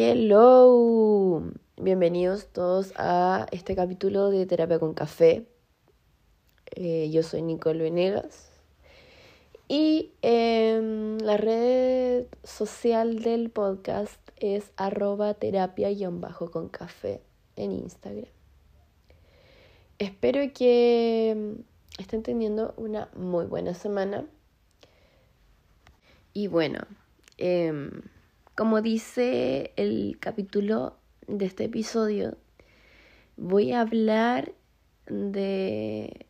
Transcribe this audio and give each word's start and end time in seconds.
Hello, 0.00 1.42
bienvenidos 1.76 2.46
todos 2.52 2.92
a 2.94 3.46
este 3.50 3.74
capítulo 3.74 4.30
de 4.30 4.46
Terapia 4.46 4.78
con 4.78 4.94
Café. 4.94 5.48
Eh, 6.70 7.10
yo 7.10 7.24
soy 7.24 7.42
Nicole 7.42 7.82
Venegas 7.82 8.48
y 9.66 10.12
em, 10.22 11.18
la 11.18 11.36
red 11.36 12.26
social 12.44 13.24
del 13.24 13.50
podcast 13.50 14.20
es 14.36 14.70
arroba 14.76 15.34
terapia-con 15.34 16.68
café 16.68 17.20
en 17.56 17.72
Instagram. 17.72 18.30
Espero 19.98 20.52
que 20.54 21.30
em, 21.30 21.64
estén 21.98 22.22
teniendo 22.22 22.72
una 22.76 23.10
muy 23.16 23.46
buena 23.46 23.74
semana. 23.74 24.28
Y 26.34 26.46
bueno, 26.46 26.78
eh, 27.36 27.72
como 28.58 28.82
dice 28.82 29.70
el 29.76 30.16
capítulo 30.18 30.96
de 31.28 31.44
este 31.44 31.66
episodio, 31.66 32.36
voy 33.36 33.70
a 33.70 33.82
hablar 33.82 34.52
de 35.06 36.26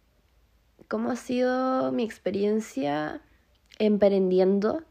cómo 0.88 1.10
ha 1.10 1.16
sido 1.16 1.90
mi 1.90 2.02
experiencia 2.02 3.22
emprendiendo 3.78 4.82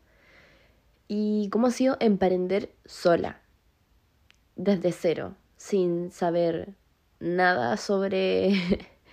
y 1.07 1.49
cómo 1.51 1.67
ha 1.67 1.71
sido 1.71 1.97
emprender 1.99 2.71
sola, 2.85 3.39
desde 4.55 4.91
cero, 4.91 5.35
sin 5.57 6.11
saber 6.11 6.73
nada 7.19 7.77
sobre 7.77 8.49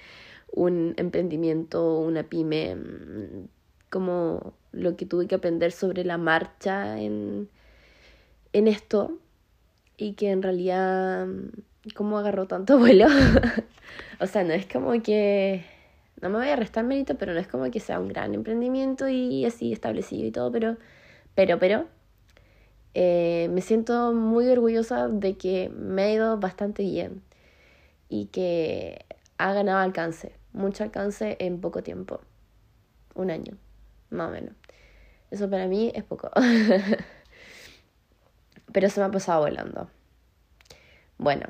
un 0.50 0.94
emprendimiento, 0.96 1.98
una 1.98 2.22
pyme, 2.22 2.74
como 3.90 4.54
lo 4.72 4.96
que 4.96 5.04
tuve 5.04 5.26
que 5.26 5.34
aprender 5.34 5.72
sobre 5.72 6.06
la 6.06 6.16
marcha 6.16 6.98
en 6.98 7.50
en 8.54 8.68
esto 8.68 9.18
y 9.98 10.14
que 10.14 10.30
en 10.30 10.42
realidad, 10.42 11.26
¿cómo 11.94 12.18
agarró 12.18 12.46
tanto 12.46 12.78
vuelo? 12.78 13.06
o 14.20 14.26
sea, 14.26 14.44
no 14.44 14.54
es 14.54 14.66
como 14.66 14.92
que, 15.02 15.64
no 16.22 16.30
me 16.30 16.38
voy 16.38 16.48
a 16.48 16.56
restar 16.56 16.84
mérito, 16.84 17.16
pero 17.16 17.34
no 17.34 17.40
es 17.40 17.48
como 17.48 17.70
que 17.70 17.80
sea 17.80 18.00
un 18.00 18.08
gran 18.08 18.32
emprendimiento 18.32 19.08
y 19.08 19.44
así 19.44 19.72
establecido 19.72 20.26
y 20.26 20.30
todo, 20.30 20.50
pero, 20.50 20.78
pero, 21.34 21.58
pero, 21.58 21.86
eh, 22.94 23.48
me 23.50 23.60
siento 23.60 24.12
muy 24.12 24.48
orgullosa 24.48 25.08
de 25.08 25.36
que 25.36 25.68
me 25.70 26.02
ha 26.02 26.12
ido 26.12 26.38
bastante 26.38 26.84
bien 26.84 27.22
y 28.08 28.26
que 28.26 29.04
ha 29.36 29.52
ganado 29.52 29.78
alcance, 29.80 30.32
mucho 30.52 30.84
alcance 30.84 31.36
en 31.40 31.60
poco 31.60 31.82
tiempo, 31.82 32.20
un 33.16 33.30
año, 33.32 33.56
más 34.10 34.28
o 34.28 34.32
menos. 34.32 34.54
Eso 35.32 35.50
para 35.50 35.66
mí 35.66 35.90
es 35.94 36.04
poco. 36.04 36.30
pero 38.72 38.88
se 38.88 39.00
me 39.00 39.06
ha 39.06 39.10
pasado 39.10 39.42
volando. 39.42 39.88
Bueno, 41.18 41.46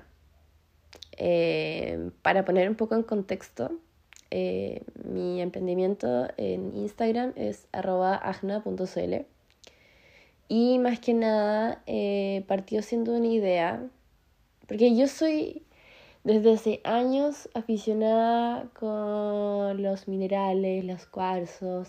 eh, 1.16 2.10
para 2.22 2.44
poner 2.44 2.68
un 2.68 2.74
poco 2.74 2.94
en 2.94 3.02
contexto, 3.02 3.72
eh, 4.30 4.82
mi 5.04 5.40
emprendimiento 5.40 6.28
en 6.36 6.74
Instagram 6.76 7.32
es 7.36 7.66
agna.cl 7.72 9.26
y 10.48 10.78
más 10.78 10.98
que 11.00 11.14
nada 11.14 11.82
eh, 11.86 12.44
partió 12.48 12.82
siendo 12.82 13.12
una 13.12 13.28
idea, 13.28 13.86
porque 14.66 14.94
yo 14.94 15.08
soy 15.08 15.62
desde 16.24 16.54
hace 16.54 16.80
años 16.84 17.48
aficionada 17.54 18.68
con 18.78 19.82
los 19.82 20.08
minerales, 20.08 20.84
los 20.84 21.06
cuarzos, 21.06 21.88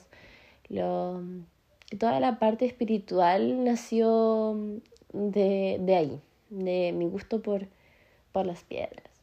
toda 2.00 2.20
la 2.20 2.40
parte 2.40 2.66
espiritual 2.66 3.64
nació 3.64 4.82
de, 5.14 5.78
de 5.80 5.96
ahí, 5.96 6.22
de 6.50 6.92
mi 6.94 7.08
gusto 7.08 7.42
por, 7.42 7.68
por 8.32 8.46
las 8.46 8.64
piedras. 8.64 9.16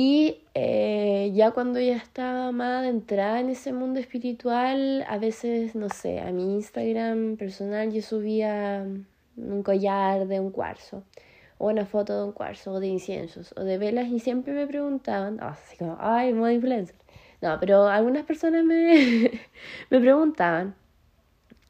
Y 0.00 0.44
eh, 0.54 1.32
ya 1.34 1.50
cuando 1.50 1.80
ya 1.80 1.96
estaba 1.96 2.52
más 2.52 2.82
adentrada 2.82 3.40
en 3.40 3.48
ese 3.48 3.72
mundo 3.72 3.98
espiritual, 3.98 5.04
a 5.08 5.18
veces, 5.18 5.74
no 5.74 5.88
sé, 5.88 6.20
a 6.20 6.30
mi 6.30 6.54
Instagram 6.54 7.36
personal 7.36 7.92
yo 7.92 8.00
subía 8.00 8.86
un 9.36 9.62
collar 9.64 10.28
de 10.28 10.38
un 10.38 10.52
cuarzo, 10.52 11.02
o 11.58 11.66
una 11.68 11.84
foto 11.84 12.16
de 12.16 12.24
un 12.26 12.32
cuarzo, 12.32 12.74
o 12.74 12.78
de 12.78 12.86
inciensos, 12.86 13.52
o 13.56 13.64
de 13.64 13.76
velas, 13.76 14.06
y 14.06 14.20
siempre 14.20 14.52
me 14.52 14.68
preguntaban, 14.68 15.38
ah, 15.40 15.48
así 15.60 15.76
como, 15.76 15.96
ay, 15.98 16.32
modo 16.32 16.52
influencer. 16.52 16.94
No, 17.40 17.56
pero 17.58 17.88
algunas 17.88 18.24
personas 18.24 18.64
me, 18.64 19.32
me 19.90 20.00
preguntaban, 20.00 20.76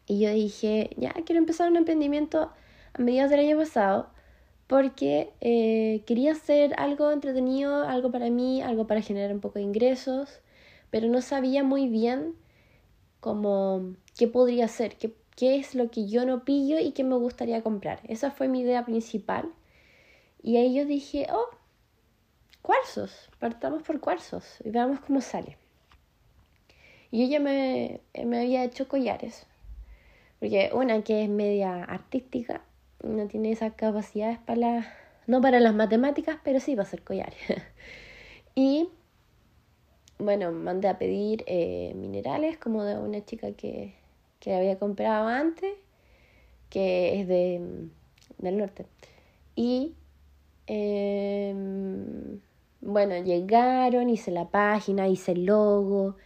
y 0.07 0.21
yo 0.21 0.31
dije, 0.35 0.91
ya, 0.99 1.15
quiero 1.25 1.39
empezar 1.39 1.71
un 1.71 1.79
emprendimiento 1.79 2.51
a 2.99 3.03
mediados 3.03 3.31
del 3.31 3.41
año 3.41 3.57
pasado 3.57 4.11
porque 4.69 5.33
eh, 5.41 6.03
quería 6.07 6.33
hacer 6.33 6.75
algo 6.79 7.11
entretenido, 7.11 7.89
algo 7.89 8.13
para 8.13 8.29
mí, 8.29 8.61
algo 8.63 8.87
para 8.87 9.01
generar 9.01 9.33
un 9.33 9.41
poco 9.41 9.59
de 9.59 9.65
ingresos, 9.65 10.41
pero 10.91 11.09
no 11.09 11.23
sabía 11.23 11.65
muy 11.65 11.89
bien 11.89 12.35
cómo, 13.21 13.95
qué 14.17 14.29
podría 14.29 14.67
hacer, 14.67 14.97
qué, 14.97 15.15
qué 15.35 15.57
es 15.57 15.75
lo 15.75 15.91
que 15.91 16.07
yo 16.07 16.27
no 16.27 16.45
pillo 16.45 16.79
y 16.79 16.93
qué 16.93 17.03
me 17.03 17.17
gustaría 17.17 17.63
comprar. 17.63 18.01
Esa 18.09 18.31
fue 18.31 18.47
mi 18.49 18.61
idea 18.61 18.85
principal. 18.85 19.51
Y 20.43 20.59
ahí 20.59 20.75
yo 20.75 20.85
dije, 20.85 21.27
oh, 21.33 21.49
cuarzos, 22.61 23.31
partamos 23.39 23.83
por 23.83 24.01
cuarzos 24.01 24.45
y 24.63 24.71
veamos 24.71 25.01
cómo 25.01 25.23
sale. 25.23 25.57
Y 27.11 27.23
yo 27.23 27.31
ya 27.31 27.41
me, 27.41 28.03
me 28.23 28.41
había 28.41 28.65
hecho 28.65 28.87
collares, 28.87 29.47
porque 30.41 30.71
una 30.75 31.03
que 31.03 31.25
es 31.25 31.31
media 31.31 31.85
artística 31.85 32.61
no 33.03 33.27
tiene 33.29 33.53
esas 33.53 33.73
capacidades 33.75 34.39
para 34.39 34.59
las, 34.59 34.87
no 35.27 35.41
para 35.41 35.61
las 35.61 35.75
matemáticas, 35.75 36.39
pero 36.43 36.61
sí 36.61 36.75
va 36.75 36.83
a 36.83 36.87
ser 36.87 37.03
collar. 37.03 37.33
y 38.55 38.89
bueno, 40.19 40.51
mandé 40.53 40.89
a 40.89 40.99
pedir 40.99 41.45
eh, 41.47 41.93
minerales 41.95 42.59
como 42.59 42.83
de 42.85 42.99
una 42.99 43.25
chica 43.25 43.53
que, 43.53 43.95
que 44.41 44.55
había 44.55 44.79
comprado 44.79 45.29
antes, 45.29 45.73
que 46.71 47.21
es 47.21 47.29
de, 47.29 47.89
del 48.39 48.59
norte. 48.59 48.87
Y 49.55 49.95
em, 50.67 52.41
bueno, 52.81 53.17
llegaron, 53.23 54.11
hice 54.11 54.31
la 54.31 54.49
página, 54.49 55.09
hice 55.09 55.33
el 55.33 55.47
logo, 55.47 56.17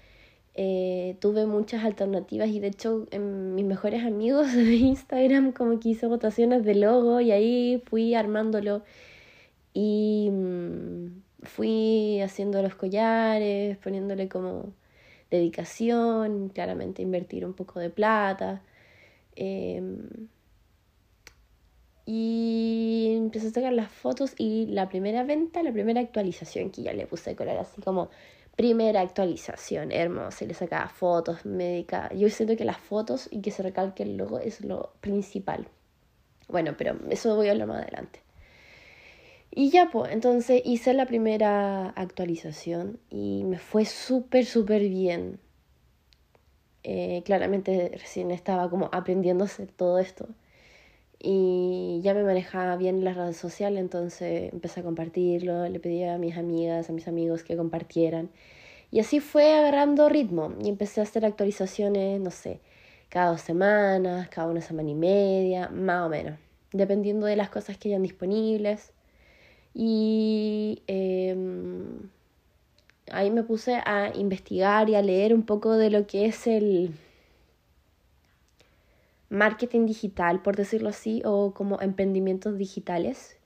eh, 0.55 1.17
tuve 1.21 1.47
muchas 1.47 1.85
alternativas 1.85 2.49
y 2.51 2.61
de 2.61 2.69
hecho 2.69 3.07
en 3.11 3.55
mis 3.55 3.65
mejores 3.65 4.05
amigos 4.05 4.53
de 4.55 4.75
Instagram 4.75 5.53
como 5.53 5.81
que 5.81 5.91
hice 5.91 6.07
votaciones 6.07 6.65
de 6.65 6.75
logo 6.75 7.21
y 7.21 7.33
ahí 7.33 7.83
fui 7.87 8.15
armándolo 8.15 8.83
y 9.75 10.29
mm, 10.31 11.23
fui 11.45 12.21
haciendo 12.21 12.63
los 12.63 12.75
collares, 12.75 13.79
poniéndole 13.79 14.29
como 14.29 14.73
dedicación, 15.31 16.51
claramente 16.51 17.03
invertir 17.03 17.45
un 17.47 17.55
poco 17.55 17.81
de 17.81 17.91
plata. 17.91 18.63
Em, 19.37 20.29
y 22.05 23.15
empecé 23.17 23.49
a 23.49 23.51
sacar 23.51 23.73
las 23.73 23.91
fotos 23.91 24.35
y 24.37 24.67
la 24.67 24.89
primera 24.89 25.23
venta, 25.25 25.63
la 25.63 25.73
primera 25.73 26.01
actualización 26.01 26.71
que 26.71 26.83
ya 26.83 26.93
le 26.93 27.07
puse 27.07 27.37
color 27.37 27.57
así 27.59 27.81
como 27.81 28.11
primera 28.57 29.01
actualización, 29.01 29.93
hermosa, 29.93 30.45
y 30.45 30.49
le 30.49 30.55
sacaba 30.55 30.89
fotos, 30.89 31.45
médica. 31.47 32.13
Yo 32.15 32.29
siento 32.29 32.57
que 32.57 32.65
las 32.65 32.79
fotos 32.79 33.29
y 33.31 33.41
que 33.41 33.51
se 33.51 33.63
recalque 33.63 34.03
el 34.03 34.17
logo 34.17 34.39
es 34.39 34.61
lo 34.61 34.93
principal. 35.01 35.69
Bueno, 36.49 36.75
pero 36.77 36.97
eso 37.11 37.35
voy 37.35 37.49
a 37.49 37.53
hablar 37.53 37.69
más 37.69 37.83
adelante. 37.83 38.21
Y 39.51 39.71
ya, 39.71 39.91
pues, 39.91 40.13
entonces 40.13 40.63
hice 40.65 40.95
la 40.95 41.07
primera 41.07 41.91
actualización 41.91 42.99
y 43.11 43.45
me 43.45 43.59
fue 43.59 43.85
súper, 43.85 44.47
súper 44.47 44.83
bien. 44.89 45.41
Eh, 46.85 47.23
claramente 47.25 47.91
recién 47.93 48.31
estaba 48.31 48.69
como 48.71 48.89
aprendiendo 48.93 49.45
a 49.45 49.47
hacer 49.47 49.69
todo 49.71 49.99
esto. 49.99 50.27
Y 51.25 52.01
ya 52.03 52.15
me 52.15 52.25
manejaba 52.25 52.77
bien 52.77 53.05
las 53.05 53.17
redes 53.17 53.37
sociales, 53.37 53.79
entonces 53.81 54.53
empecé 54.53 54.81
a 54.81 54.83
compartirlo, 54.83 55.69
le 55.69 55.79
pedí 55.79 56.03
a 56.03 56.19
mis 56.19 56.37
amigas, 56.37 56.91
a 56.91 56.93
mis 56.93 57.07
amigos 57.07 57.45
que 57.45 57.57
compartieran. 57.57 58.29
Y 58.91 58.99
así 58.99 59.21
fue 59.21 59.55
agarrando 59.55 60.09
ritmo 60.09 60.53
y 60.63 60.69
empecé 60.69 61.01
a 61.01 61.05
hacer 61.05 61.25
actualizaciones, 61.25 62.21
no 62.21 62.33
sé, 62.33 62.61
cada 63.09 63.31
dos 63.31 63.41
semanas, 63.41 64.29
cada 64.31 64.49
una 64.49 64.61
semana 64.61 64.91
y 64.91 64.95
media, 64.97 65.69
más 65.69 66.07
o 66.07 66.09
menos, 66.09 66.39
dependiendo 66.73 67.27
de 67.27 67.37
las 67.37 67.51
cosas 67.51 67.79
que 67.79 67.91
hayan 67.91 68.03
disponibles. 68.03 68.93
Y 69.75 70.83
em, 70.89 72.11
ahí 73.13 73.31
me 73.31 73.45
puse 73.45 73.77
a 73.85 74.11
investigar 74.17 74.91
y 74.91 74.97
a 74.97 75.03
leer 75.03 75.35
un 75.35 75.45
poco 75.45 75.77
de 75.77 75.91
lo 75.91 76.07
que 76.07 76.27
es 76.27 76.47
el 76.49 76.91
marketing 79.33 79.87
digital, 79.87 80.43
por 80.43 80.57
decirlo 80.57 80.91
así, 80.91 81.23
o 81.25 81.55
como 81.55 81.81
emprendimientos 81.81 82.59
digitales. 82.59 83.39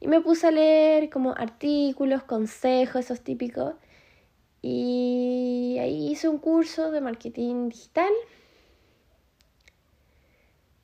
Y 0.00 0.06
me 0.06 0.20
puse 0.20 0.46
a 0.46 0.50
leer 0.50 1.08
como 1.08 1.34
artículos, 1.36 2.22
consejos, 2.24 3.06
esos 3.06 3.22
típicos. 3.22 3.74
Y 4.60 5.78
ahí 5.80 6.10
hice 6.10 6.28
un 6.28 6.38
curso 6.38 6.90
de 6.90 7.00
marketing 7.00 7.70
digital. 7.70 8.12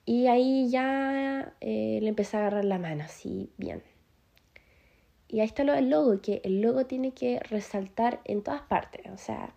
Y 0.06 0.26
ahí 0.26 0.70
ya 0.70 1.54
eh, 1.60 1.98
le 2.00 2.08
empecé 2.08 2.36
a 2.36 2.40
agarrar 2.40 2.64
la 2.64 2.78
mano, 2.78 3.04
así 3.04 3.50
bien. 3.58 3.82
Y 5.28 5.40
ahí 5.40 5.46
está 5.46 5.64
lo 5.64 5.74
del 5.74 5.90
logo, 5.90 6.20
que 6.20 6.40
el 6.44 6.62
logo 6.62 6.86
tiene 6.86 7.12
que 7.12 7.40
resaltar 7.40 8.20
en 8.24 8.42
todas 8.42 8.62
partes. 8.62 9.02
O 9.12 9.18
sea, 9.18 9.54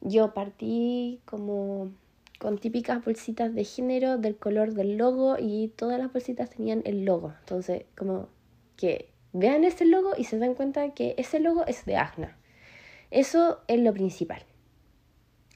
yo 0.00 0.34
partí 0.34 1.20
como 1.24 1.92
con 2.42 2.58
típicas 2.58 3.04
bolsitas 3.04 3.54
de 3.54 3.62
género 3.62 4.18
del 4.18 4.36
color 4.36 4.74
del 4.74 4.96
logo 4.96 5.36
y 5.38 5.68
todas 5.76 6.00
las 6.00 6.12
bolsitas 6.12 6.50
tenían 6.50 6.82
el 6.84 7.04
logo. 7.04 7.32
Entonces, 7.38 7.84
como 7.96 8.30
que 8.76 9.10
vean 9.32 9.62
ese 9.62 9.84
logo 9.84 10.14
y 10.18 10.24
se 10.24 10.38
dan 10.38 10.54
cuenta 10.54 10.92
que 10.92 11.14
ese 11.18 11.38
logo 11.38 11.64
es 11.68 11.84
de 11.84 11.96
Agna. 11.96 12.36
Eso 13.12 13.60
es 13.68 13.78
lo 13.78 13.94
principal. 13.94 14.42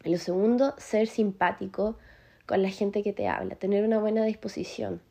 Lo 0.05 0.17
segundo, 0.19 0.75
ser 0.79 1.09
simpático 1.09 1.99
con 2.47 2.63
la 2.63 2.71
gente 2.71 3.03
que 3.03 3.13
te 3.13 3.27
habla, 3.27 3.57
tener 3.57 3.85
una 3.85 3.99
buena 3.99 4.25
disposición. 4.25 5.03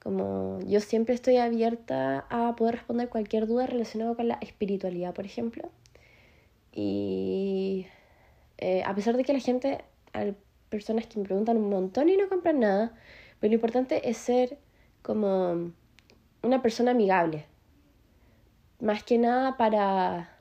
Como 0.00 0.60
yo 0.64 0.78
siempre 0.78 1.16
estoy 1.16 1.38
abierta 1.38 2.24
a 2.30 2.54
poder 2.54 2.76
responder 2.76 3.08
cualquier 3.08 3.48
duda 3.48 3.66
relacionada 3.66 4.14
con 4.14 4.28
la 4.28 4.38
espiritualidad, 4.40 5.12
por 5.12 5.24
ejemplo. 5.24 5.70
Y 6.72 7.86
eh, 8.58 8.84
a 8.86 8.94
pesar 8.94 9.16
de 9.16 9.24
que 9.24 9.32
la 9.32 9.40
gente, 9.40 9.82
hay 10.12 10.36
personas 10.70 11.06
que 11.06 11.18
me 11.18 11.26
preguntan 11.26 11.58
un 11.58 11.68
montón 11.68 12.08
y 12.08 12.16
no 12.16 12.28
compran 12.28 12.60
nada, 12.60 12.92
pero 13.38 13.50
lo 13.50 13.56
importante 13.56 14.08
es 14.08 14.16
ser 14.16 14.58
como 15.02 15.72
una 16.42 16.62
persona 16.62 16.92
amigable. 16.92 17.46
Más 18.80 19.02
que 19.02 19.18
nada 19.18 19.56
para 19.56 20.36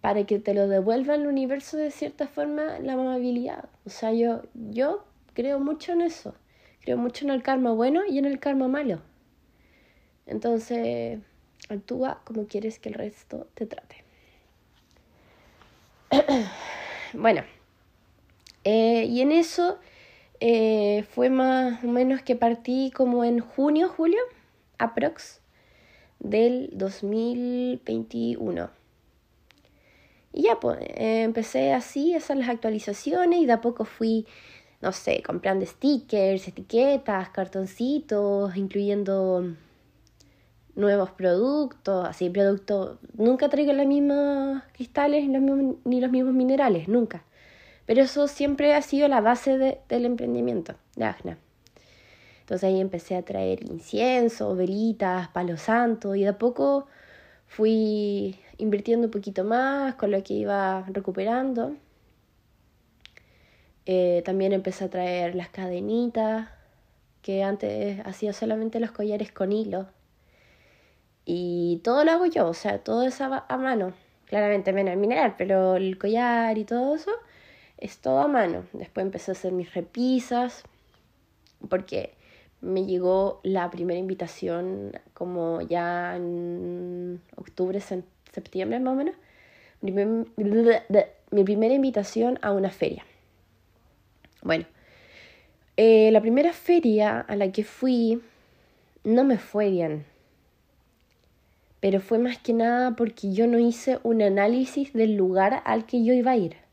para 0.00 0.24
que 0.26 0.38
te 0.38 0.52
lo 0.52 0.68
devuelva 0.68 1.14
el 1.14 1.26
universo 1.26 1.78
de 1.78 1.90
cierta 1.90 2.26
forma 2.26 2.78
la 2.78 2.92
amabilidad. 2.92 3.70
O 3.86 3.88
sea, 3.88 4.12
yo, 4.12 4.42
yo 4.52 5.02
creo 5.32 5.60
mucho 5.60 5.92
en 5.92 6.02
eso. 6.02 6.34
Creo 6.82 6.98
mucho 6.98 7.24
en 7.24 7.30
el 7.30 7.42
karma 7.42 7.72
bueno 7.72 8.02
y 8.06 8.18
en 8.18 8.26
el 8.26 8.38
karma 8.38 8.68
malo. 8.68 9.00
Entonces, 10.26 11.20
actúa 11.70 12.20
como 12.24 12.46
quieres 12.46 12.78
que 12.78 12.90
el 12.90 12.96
resto 12.96 13.46
te 13.54 13.64
trate. 13.64 14.04
bueno, 17.14 17.42
eh, 18.64 19.06
y 19.08 19.20
en 19.20 19.32
eso 19.32 19.78
eh, 20.40 21.04
fue 21.10 21.30
más 21.30 21.82
o 21.84 21.86
menos 21.86 22.22
que 22.22 22.36
partí 22.36 22.90
como 22.94 23.24
en 23.24 23.40
junio, 23.40 23.88
julio, 23.88 24.20
aprox, 24.78 25.40
del 26.18 26.70
2021. 26.72 28.70
Y 30.32 30.42
ya, 30.42 30.58
pues, 30.58 30.78
eh, 30.80 31.22
empecé 31.22 31.72
así 31.72 32.14
a 32.14 32.18
hacer 32.18 32.36
las 32.36 32.48
actualizaciones 32.48 33.40
y 33.40 33.46
de 33.46 33.52
a 33.52 33.60
poco 33.60 33.84
fui, 33.84 34.26
no 34.80 34.92
sé, 34.92 35.22
comprando 35.22 35.64
stickers, 35.64 36.48
etiquetas, 36.48 37.28
cartoncitos, 37.30 38.56
incluyendo 38.56 39.54
nuevos 40.74 41.10
productos, 41.12 42.08
así 42.08 42.30
productos, 42.30 42.98
nunca 43.16 43.48
traigo 43.48 43.72
los 43.72 43.86
mismos 43.86 44.62
cristales 44.72 45.24
ni 45.26 45.32
los 45.32 45.42
mismos, 45.42 45.76
ni 45.84 46.00
los 46.00 46.10
mismos 46.10 46.34
minerales, 46.34 46.88
nunca. 46.88 47.24
Pero 47.86 48.02
eso 48.02 48.28
siempre 48.28 48.74
ha 48.74 48.82
sido 48.82 49.08
la 49.08 49.20
base 49.20 49.58
del 49.88 50.04
emprendimiento 50.04 50.74
de 50.96 51.04
Agna. 51.04 51.38
Entonces 52.40 52.68
ahí 52.68 52.80
empecé 52.80 53.16
a 53.16 53.22
traer 53.22 53.64
incienso, 53.64 54.54
velitas, 54.54 55.28
palo 55.28 55.56
santo 55.56 56.14
y 56.14 56.22
de 56.22 56.28
a 56.28 56.38
poco 56.38 56.86
fui 57.46 58.38
invirtiendo 58.58 59.06
un 59.06 59.10
poquito 59.10 59.44
más 59.44 59.94
con 59.94 60.10
lo 60.10 60.22
que 60.22 60.34
iba 60.34 60.84
recuperando. 60.88 61.74
Eh, 63.86 64.22
también 64.24 64.52
empecé 64.52 64.84
a 64.84 64.90
traer 64.90 65.34
las 65.34 65.48
cadenitas, 65.50 66.48
que 67.22 67.42
antes 67.42 68.00
hacía 68.06 68.34
solamente 68.34 68.80
los 68.80 68.90
collares 68.90 69.32
con 69.32 69.52
hilo. 69.52 69.86
Y 71.24 71.80
todo 71.82 72.04
lo 72.04 72.12
hago 72.12 72.26
yo, 72.26 72.46
o 72.48 72.54
sea, 72.54 72.78
todo 72.78 73.02
es 73.04 73.20
a, 73.22 73.46
mano. 73.56 73.94
Claramente 74.26 74.72
menos 74.74 74.92
el 74.92 74.98
mineral, 74.98 75.34
pero 75.38 75.76
el 75.76 75.96
collar 75.98 76.58
y 76.58 76.64
todo 76.64 76.94
eso 76.94 77.12
es 77.78 77.98
todo 77.98 78.20
a 78.20 78.28
mano. 78.28 78.64
Después 78.72 79.04
empecé 79.04 79.30
a 79.30 79.32
hacer 79.32 79.52
mis 79.52 79.72
repisas, 79.74 80.64
porque 81.68 82.14
me 82.60 82.84
llegó 82.86 83.40
la 83.42 83.70
primera 83.70 83.98
invitación 83.98 84.92
como 85.12 85.60
ya 85.60 86.16
en 86.16 87.20
octubre, 87.36 87.80
septiembre 87.80 88.80
más 88.80 88.92
o 88.94 88.96
menos, 88.96 89.14
mi, 89.82 91.44
primera 91.44 91.74
invitación 91.74 92.38
a 92.42 92.52
una 92.52 92.70
feria. 92.70 93.04
Bueno, 94.42 94.64
eh, 95.76 96.10
la 96.10 96.20
primera 96.20 96.52
feria 96.52 97.20
a 97.20 97.36
la 97.36 97.52
que 97.52 97.64
fui 97.64 98.22
no 99.04 99.24
me 99.24 99.38
fue 99.38 99.70
bien, 99.70 100.06
pero 101.80 102.00
fue 102.00 102.18
más 102.18 102.38
que 102.38 102.54
nada 102.54 102.96
porque 102.96 103.32
yo 103.32 103.46
no 103.46 103.58
hice 103.58 103.98
un 104.04 104.22
análisis 104.22 104.94
del 104.94 105.16
lugar 105.16 105.62
al 105.66 105.84
que 105.84 106.02
yo 106.02 106.14
iba 106.14 106.30
a 106.30 106.36
ir. 106.36 106.63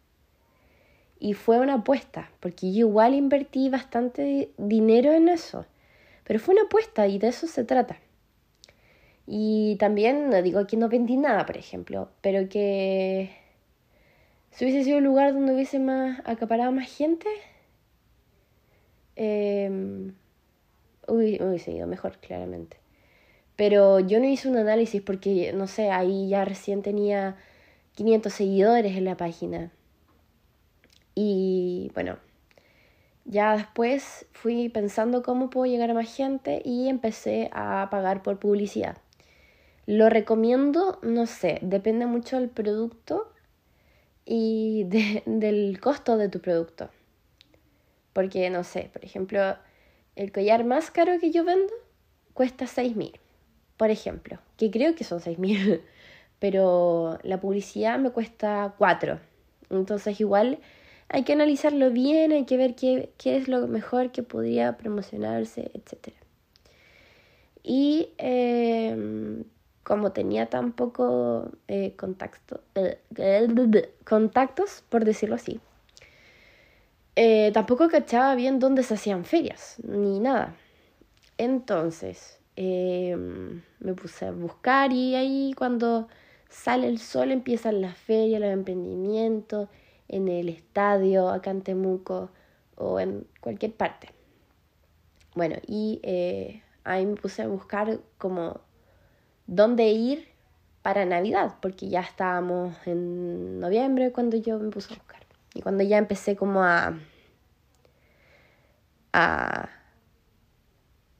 Y 1.23 1.35
fue 1.35 1.59
una 1.59 1.75
apuesta, 1.75 2.31
porque 2.39 2.73
yo 2.73 2.87
igual 2.87 3.13
invertí 3.13 3.69
bastante 3.69 4.49
dinero 4.57 5.13
en 5.13 5.29
eso, 5.29 5.67
pero 6.23 6.39
fue 6.39 6.55
una 6.55 6.63
apuesta 6.63 7.05
y 7.05 7.19
de 7.19 7.27
eso 7.27 7.45
se 7.45 7.63
trata. 7.63 7.99
Y 9.27 9.75
también, 9.75 10.31
no 10.31 10.41
digo 10.41 10.65
que 10.65 10.77
no 10.77 10.89
vendí 10.89 11.17
nada, 11.17 11.45
por 11.45 11.57
ejemplo, 11.57 12.09
pero 12.21 12.49
que 12.49 13.29
si 14.49 14.65
hubiese 14.65 14.83
sido 14.83 14.97
un 14.97 15.03
lugar 15.03 15.33
donde 15.33 15.53
hubiese 15.53 15.77
más 15.77 16.21
acaparado 16.25 16.71
más 16.71 16.89
gente, 16.89 17.27
eh, 19.15 19.69
hubiese 21.07 21.71
ido 21.71 21.85
mejor, 21.85 22.17
claramente. 22.17 22.77
Pero 23.55 23.99
yo 23.99 24.19
no 24.19 24.25
hice 24.25 24.49
un 24.49 24.57
análisis 24.57 25.03
porque, 25.03 25.53
no 25.53 25.67
sé, 25.67 25.91
ahí 25.91 26.29
ya 26.29 26.45
recién 26.45 26.81
tenía 26.81 27.37
500 27.93 28.33
seguidores 28.33 28.97
en 28.97 29.05
la 29.05 29.17
página. 29.17 29.71
Y 31.15 31.91
bueno, 31.93 32.17
ya 33.25 33.55
después 33.55 34.25
fui 34.31 34.69
pensando 34.69 35.23
cómo 35.23 35.49
puedo 35.49 35.71
llegar 35.71 35.91
a 35.91 35.93
más 35.93 36.13
gente 36.13 36.61
y 36.65 36.87
empecé 36.87 37.49
a 37.53 37.87
pagar 37.91 38.23
por 38.23 38.39
publicidad. 38.39 38.97
Lo 39.85 40.09
recomiendo, 40.09 40.99
no 41.01 41.25
sé, 41.25 41.59
depende 41.61 42.05
mucho 42.05 42.39
del 42.39 42.49
producto 42.49 43.31
y 44.25 44.85
del 45.25 45.79
costo 45.79 46.17
de 46.17 46.29
tu 46.29 46.39
producto. 46.39 46.89
Porque, 48.13 48.49
no 48.49 48.63
sé, 48.63 48.89
por 48.91 49.03
ejemplo, 49.03 49.57
el 50.15 50.31
collar 50.31 50.63
más 50.63 50.91
caro 50.91 51.19
que 51.19 51.31
yo 51.31 51.43
vendo 51.43 51.73
cuesta 52.33 52.65
6.000, 52.65 53.19
por 53.77 53.89
ejemplo, 53.89 54.39
que 54.57 54.69
creo 54.69 54.95
que 54.95 55.03
son 55.03 55.19
6.000, 55.19 55.81
pero 56.39 57.19
la 57.23 57.39
publicidad 57.39 57.99
me 57.99 58.11
cuesta 58.11 58.73
4. 58.77 59.19
Entonces 59.69 60.19
igual 60.19 60.59
hay 61.13 61.23
que 61.23 61.33
analizarlo 61.33 61.91
bien, 61.91 62.31
hay 62.31 62.45
que 62.45 62.55
ver 62.55 62.75
qué, 62.75 63.11
qué 63.17 63.35
es 63.35 63.49
lo 63.49 63.67
mejor 63.67 64.11
que 64.11 64.23
podría 64.23 64.77
promocionarse, 64.77 65.69
etc. 65.73 66.13
Y 67.63 68.09
eh, 68.17 69.43
como 69.83 70.13
tenía 70.13 70.45
tan 70.45 70.71
poco 70.71 71.51
eh, 71.67 71.93
contacto, 71.97 72.61
contactos, 74.05 74.83
por 74.87 75.03
decirlo 75.03 75.35
así, 75.35 75.59
eh, 77.17 77.51
tampoco 77.53 77.89
cachaba 77.89 78.33
bien 78.35 78.59
dónde 78.59 78.83
se 78.83 78.93
hacían 78.93 79.25
ferias, 79.25 79.77
ni 79.83 80.19
nada. 80.19 80.55
Entonces, 81.37 82.39
me 82.55 83.93
puse 83.95 84.27
a 84.27 84.31
buscar 84.31 84.93
y 84.93 85.15
ahí 85.15 85.53
cuando 85.57 86.07
sale 86.49 86.87
el 86.87 86.99
sol 86.99 87.31
empiezan 87.31 87.81
las 87.81 87.97
ferias, 87.97 88.39
los 88.39 88.51
emprendimientos, 88.51 89.67
en 90.11 90.27
el 90.27 90.49
estadio, 90.49 91.29
acá 91.29 91.49
en 91.51 91.61
Temuco 91.61 92.29
o 92.75 92.99
en 92.99 93.25
cualquier 93.39 93.73
parte. 93.73 94.09
Bueno, 95.33 95.55
y 95.65 96.01
ahí 96.83 97.05
me 97.05 97.15
puse 97.15 97.41
a 97.41 97.47
buscar 97.47 97.99
como 98.17 98.61
dónde 99.47 99.89
ir 99.89 100.27
para 100.81 101.05
Navidad, 101.05 101.55
porque 101.61 101.89
ya 101.89 102.01
estábamos 102.01 102.75
en 102.85 103.59
noviembre 103.59 104.11
cuando 104.11 104.37
yo 104.37 104.59
me 104.59 104.69
puse 104.69 104.93
a 104.93 104.97
buscar. 104.97 105.21
Y 105.53 105.61
cuando 105.61 105.83
ya 105.83 105.97
empecé 105.97 106.35
como 106.35 106.63
a, 106.63 106.97
a, 109.13 109.69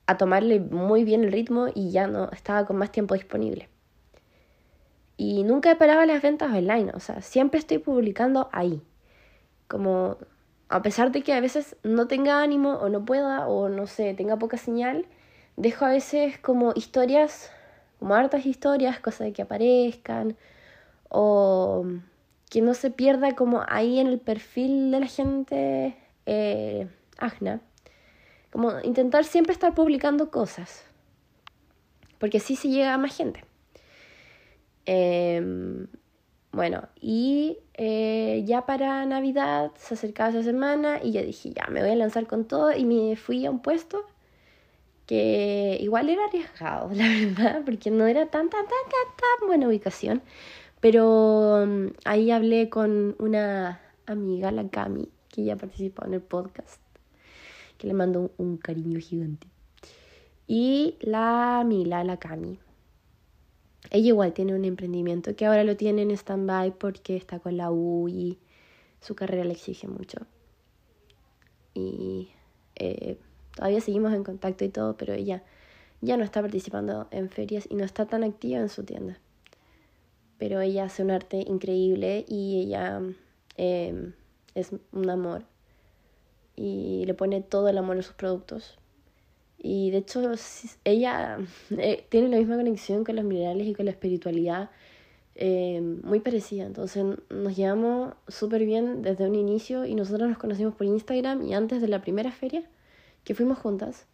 a 0.07 0.17
tomarle 0.17 0.59
muy 0.59 1.03
bien 1.03 1.23
el 1.23 1.31
ritmo 1.31 1.67
y 1.73 1.91
ya 1.91 2.07
no 2.07 2.29
estaba 2.31 2.65
con 2.65 2.77
más 2.77 2.91
tiempo 2.91 3.13
disponible. 3.13 3.70
Y 5.17 5.43
nunca 5.43 5.71
he 5.71 5.75
parado 5.75 6.03
las 6.05 6.21
ventas 6.21 6.51
online, 6.51 6.91
o 6.93 6.99
sea, 6.99 7.21
siempre 7.21 7.59
estoy 7.59 7.77
publicando 7.77 8.49
ahí. 8.51 8.81
Como 9.67 10.17
a 10.69 10.81
pesar 10.81 11.11
de 11.11 11.21
que 11.21 11.33
a 11.33 11.41
veces 11.41 11.75
no 11.83 12.07
tenga 12.07 12.41
ánimo 12.41 12.73
o 12.73 12.89
no 12.89 13.05
pueda 13.05 13.47
o 13.47 13.69
no 13.69 13.87
sé, 13.87 14.13
tenga 14.13 14.37
poca 14.37 14.57
señal, 14.57 15.05
dejo 15.57 15.85
a 15.85 15.89
veces 15.89 16.37
como 16.39 16.73
historias 16.75 17.51
como 18.01 18.15
hartas 18.15 18.47
historias, 18.47 18.99
cosas 18.99 19.27
de 19.27 19.33
que 19.33 19.43
aparezcan, 19.43 20.35
o 21.07 21.85
que 22.49 22.59
no 22.59 22.73
se 22.73 22.89
pierda 22.89 23.35
como 23.35 23.63
ahí 23.67 23.99
en 23.99 24.07
el 24.07 24.19
perfil 24.19 24.89
de 24.89 24.99
la 24.99 25.05
gente 25.05 25.95
eh, 26.25 26.87
Agna. 27.19 27.61
como 28.51 28.79
intentar 28.81 29.23
siempre 29.23 29.53
estar 29.53 29.75
publicando 29.75 30.31
cosas, 30.31 30.83
porque 32.17 32.37
así 32.37 32.55
se 32.55 32.69
llega 32.69 32.95
a 32.95 32.97
más 32.97 33.15
gente. 33.15 33.45
Em, 34.85 35.87
bueno, 36.51 36.89
y 36.99 37.57
eh, 37.75 38.43
ya 38.45 38.65
para 38.65 39.05
Navidad 39.05 39.71
se 39.77 39.93
acercaba 39.93 40.29
esa 40.29 40.43
semana 40.43 40.99
y 41.03 41.13
yo 41.13 41.21
dije, 41.21 41.51
ya, 41.53 41.67
me 41.69 41.81
voy 41.81 41.91
a 41.91 41.95
lanzar 41.95 42.27
con 42.27 42.45
todo 42.45 42.75
y 42.75 42.85
me 42.85 43.15
fui 43.15 43.45
a 43.45 43.51
un 43.51 43.61
puesto 43.61 44.05
que 45.05 45.77
igual 45.81 46.09
era 46.09 46.25
arriesgado, 46.25 46.89
la 46.93 47.07
verdad, 47.07 47.61
porque 47.65 47.91
no 47.91 48.05
era 48.05 48.27
tan, 48.27 48.49
tan, 48.49 48.63
tan, 48.63 48.71
tan, 48.89 49.15
tan 49.17 49.47
buena 49.47 49.67
ubicación. 49.67 50.21
Pero 50.79 51.65
mm, 51.67 51.87
ahí 52.05 52.31
hablé 52.31 52.69
con 52.69 53.15
una 53.19 53.81
amiga, 54.05 54.51
la 54.51 54.67
Cami, 54.69 55.09
que 55.29 55.43
ya 55.43 55.55
participó 55.55 56.05
en 56.05 56.15
el 56.15 56.21
podcast, 56.21 56.81
que 57.77 57.87
le 57.87 57.93
mando 57.93 58.31
un, 58.37 58.57
cariño 58.57 58.99
gigante. 58.99 59.47
Y 60.47 60.97
la 61.01 61.63
Mila, 61.65 62.03
la 62.03 62.17
Cami. 62.17 62.59
Ella 63.91 64.07
igual 64.07 64.33
tiene 64.33 64.55
un 64.55 64.63
emprendimiento 64.63 65.35
que 65.35 65.45
ahora 65.45 65.65
lo 65.65 65.75
tiene 65.75 66.01
en 66.01 66.11
stand-by 66.11 66.77
porque 66.79 67.17
está 67.17 67.39
con 67.39 67.57
la 67.57 67.71
U 67.71 68.07
y 68.07 68.39
su 69.01 69.15
carrera 69.15 69.43
le 69.43 69.51
exige 69.51 69.87
mucho. 69.87 70.19
Y 71.73 72.29
eh, 72.75 73.17
todavía 73.53 73.81
seguimos 73.81 74.13
en 74.13 74.23
contacto 74.23 74.63
y 74.63 74.69
todo, 74.69 74.95
pero 74.95 75.13
ella 75.13 75.43
ya 75.99 76.15
no 76.15 76.23
está 76.23 76.41
participando 76.41 77.07
en 77.11 77.29
ferias 77.29 77.67
y 77.69 77.75
no 77.75 77.83
está 77.83 78.05
tan 78.05 78.23
activa 78.23 78.59
en 78.59 78.69
su 78.69 78.83
tienda. 78.83 79.19
Pero 80.37 80.61
ella 80.61 80.85
hace 80.85 81.03
un 81.03 81.11
arte 81.11 81.43
increíble 81.45 82.25
y 82.29 82.61
ella 82.61 83.01
eh, 83.57 84.13
es 84.55 84.71
un 84.93 85.09
amor 85.09 85.43
y 86.55 87.03
le 87.05 87.13
pone 87.13 87.41
todo 87.41 87.67
el 87.67 87.77
amor 87.77 87.97
a 87.97 88.03
sus 88.03 88.13
productos. 88.13 88.77
Y 89.63 89.91
de 89.91 89.97
hecho 89.97 90.31
ella 90.83 91.37
eh, 91.77 92.05
tiene 92.09 92.29
la 92.29 92.37
misma 92.37 92.57
conexión 92.57 93.03
con 93.03 93.15
los 93.15 93.25
minerales 93.25 93.67
y 93.67 93.73
con 93.73 93.85
la 93.85 93.91
espiritualidad 93.91 94.69
eh, 95.35 95.81
muy 96.03 96.19
parecida. 96.19 96.65
Entonces 96.65 97.05
nos 97.29 97.55
llevamos 97.55 98.13
súper 98.27 98.65
bien 98.65 99.01
desde 99.01 99.27
un 99.27 99.35
inicio 99.35 99.85
y 99.85 99.95
nosotros 99.95 100.29
nos 100.29 100.37
conocimos 100.37 100.75
por 100.75 100.87
Instagram 100.87 101.43
y 101.45 101.53
antes 101.53 101.81
de 101.81 101.87
la 101.87 102.01
primera 102.01 102.31
feria 102.31 102.63
que 103.23 103.35
fuimos 103.35 103.59
juntas, 103.59 104.07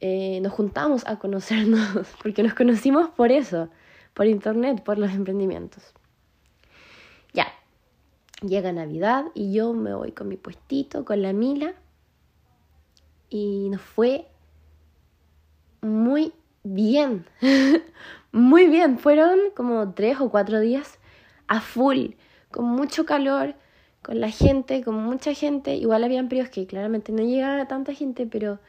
eh, 0.00 0.40
nos 0.40 0.52
juntamos 0.52 1.06
a 1.06 1.18
conocernos 1.18 2.08
porque 2.22 2.42
nos 2.42 2.54
conocimos 2.54 3.10
por 3.10 3.30
eso, 3.30 3.68
por 4.14 4.26
internet, 4.26 4.82
por 4.82 4.98
los 4.98 5.12
emprendimientos. 5.12 5.94
Ya, 7.32 7.46
Llega 8.42 8.72
Navidad 8.72 9.26
y 9.34 9.52
yo 9.52 9.74
me 9.74 9.94
voy 9.94 10.12
con 10.12 10.28
mi 10.28 10.36
puestito, 10.36 11.04
con 11.04 11.20
la 11.20 11.32
Mila. 11.32 11.74
Y 13.28 13.68
nos 13.70 13.82
fue 13.82 14.26
muy 15.82 16.32
bien. 16.62 17.26
muy 18.32 18.66
bien. 18.66 18.98
Fueron 18.98 19.38
como 19.54 19.92
tres 19.92 20.20
o 20.20 20.30
cuatro 20.30 20.60
días 20.60 20.98
a 21.48 21.60
full, 21.60 22.12
con 22.50 22.64
mucho 22.66 23.04
calor, 23.04 23.54
con 24.02 24.20
la 24.20 24.30
gente, 24.30 24.82
con 24.82 24.94
mucha 24.94 25.34
gente. 25.34 25.74
Igual 25.76 26.04
habían 26.04 26.28
periodos 26.28 26.50
que 26.50 26.66
claramente 26.66 27.12
no 27.12 27.22
llegaba 27.22 27.66
tanta 27.66 27.92
gente, 27.94 28.26
pero 28.26 28.60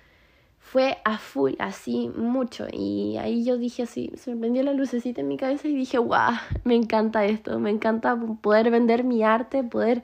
fue 0.62 1.00
a 1.04 1.18
full, 1.18 1.54
así 1.60 2.10
mucho. 2.16 2.66
Y 2.72 3.18
ahí 3.18 3.44
yo 3.44 3.58
dije 3.58 3.84
así, 3.84 4.12
se 4.16 4.34
me 4.34 4.40
prendió 4.40 4.64
la 4.64 4.74
lucecita 4.74 5.22
en 5.22 5.28
mi 5.28 5.38
cabeza 5.38 5.68
y 5.68 5.76
dije, 5.76 5.98
wow, 5.98 6.32
me 6.64 6.76
encanta 6.76 7.26
esto, 7.26 7.60
me 7.60 7.72
encanta 7.72 8.18
poder 8.42 8.72
vender 8.72 9.04
mi 9.04 9.24
arte, 9.24 9.64
poder 9.64 10.04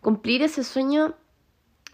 cumplir 0.00 0.42
ese 0.42 0.64
sueño. 0.64 1.14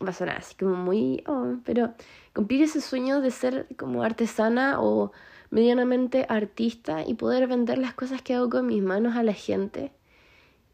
Va 0.05 0.11
a 0.11 0.13
sonar 0.13 0.39
así 0.39 0.55
como 0.55 0.75
muy, 0.77 1.25
oh, 1.27 1.55
pero 1.65 1.95
cumplir 2.35 2.63
ese 2.63 2.81
sueño 2.81 3.21
de 3.21 3.31
ser 3.31 3.67
como 3.77 4.03
artesana 4.03 4.81
o 4.81 5.13
medianamente 5.51 6.27
artista 6.29 7.07
y 7.07 7.15
poder 7.15 7.47
vender 7.47 7.79
las 7.79 7.95
cosas 7.95 8.23
que 8.23 8.35
hago 8.35 8.51
con 8.51 8.67
mis 8.67 8.83
manos 8.83 9.17
a 9.17 9.23
la 9.23 9.33
gente. 9.35 9.93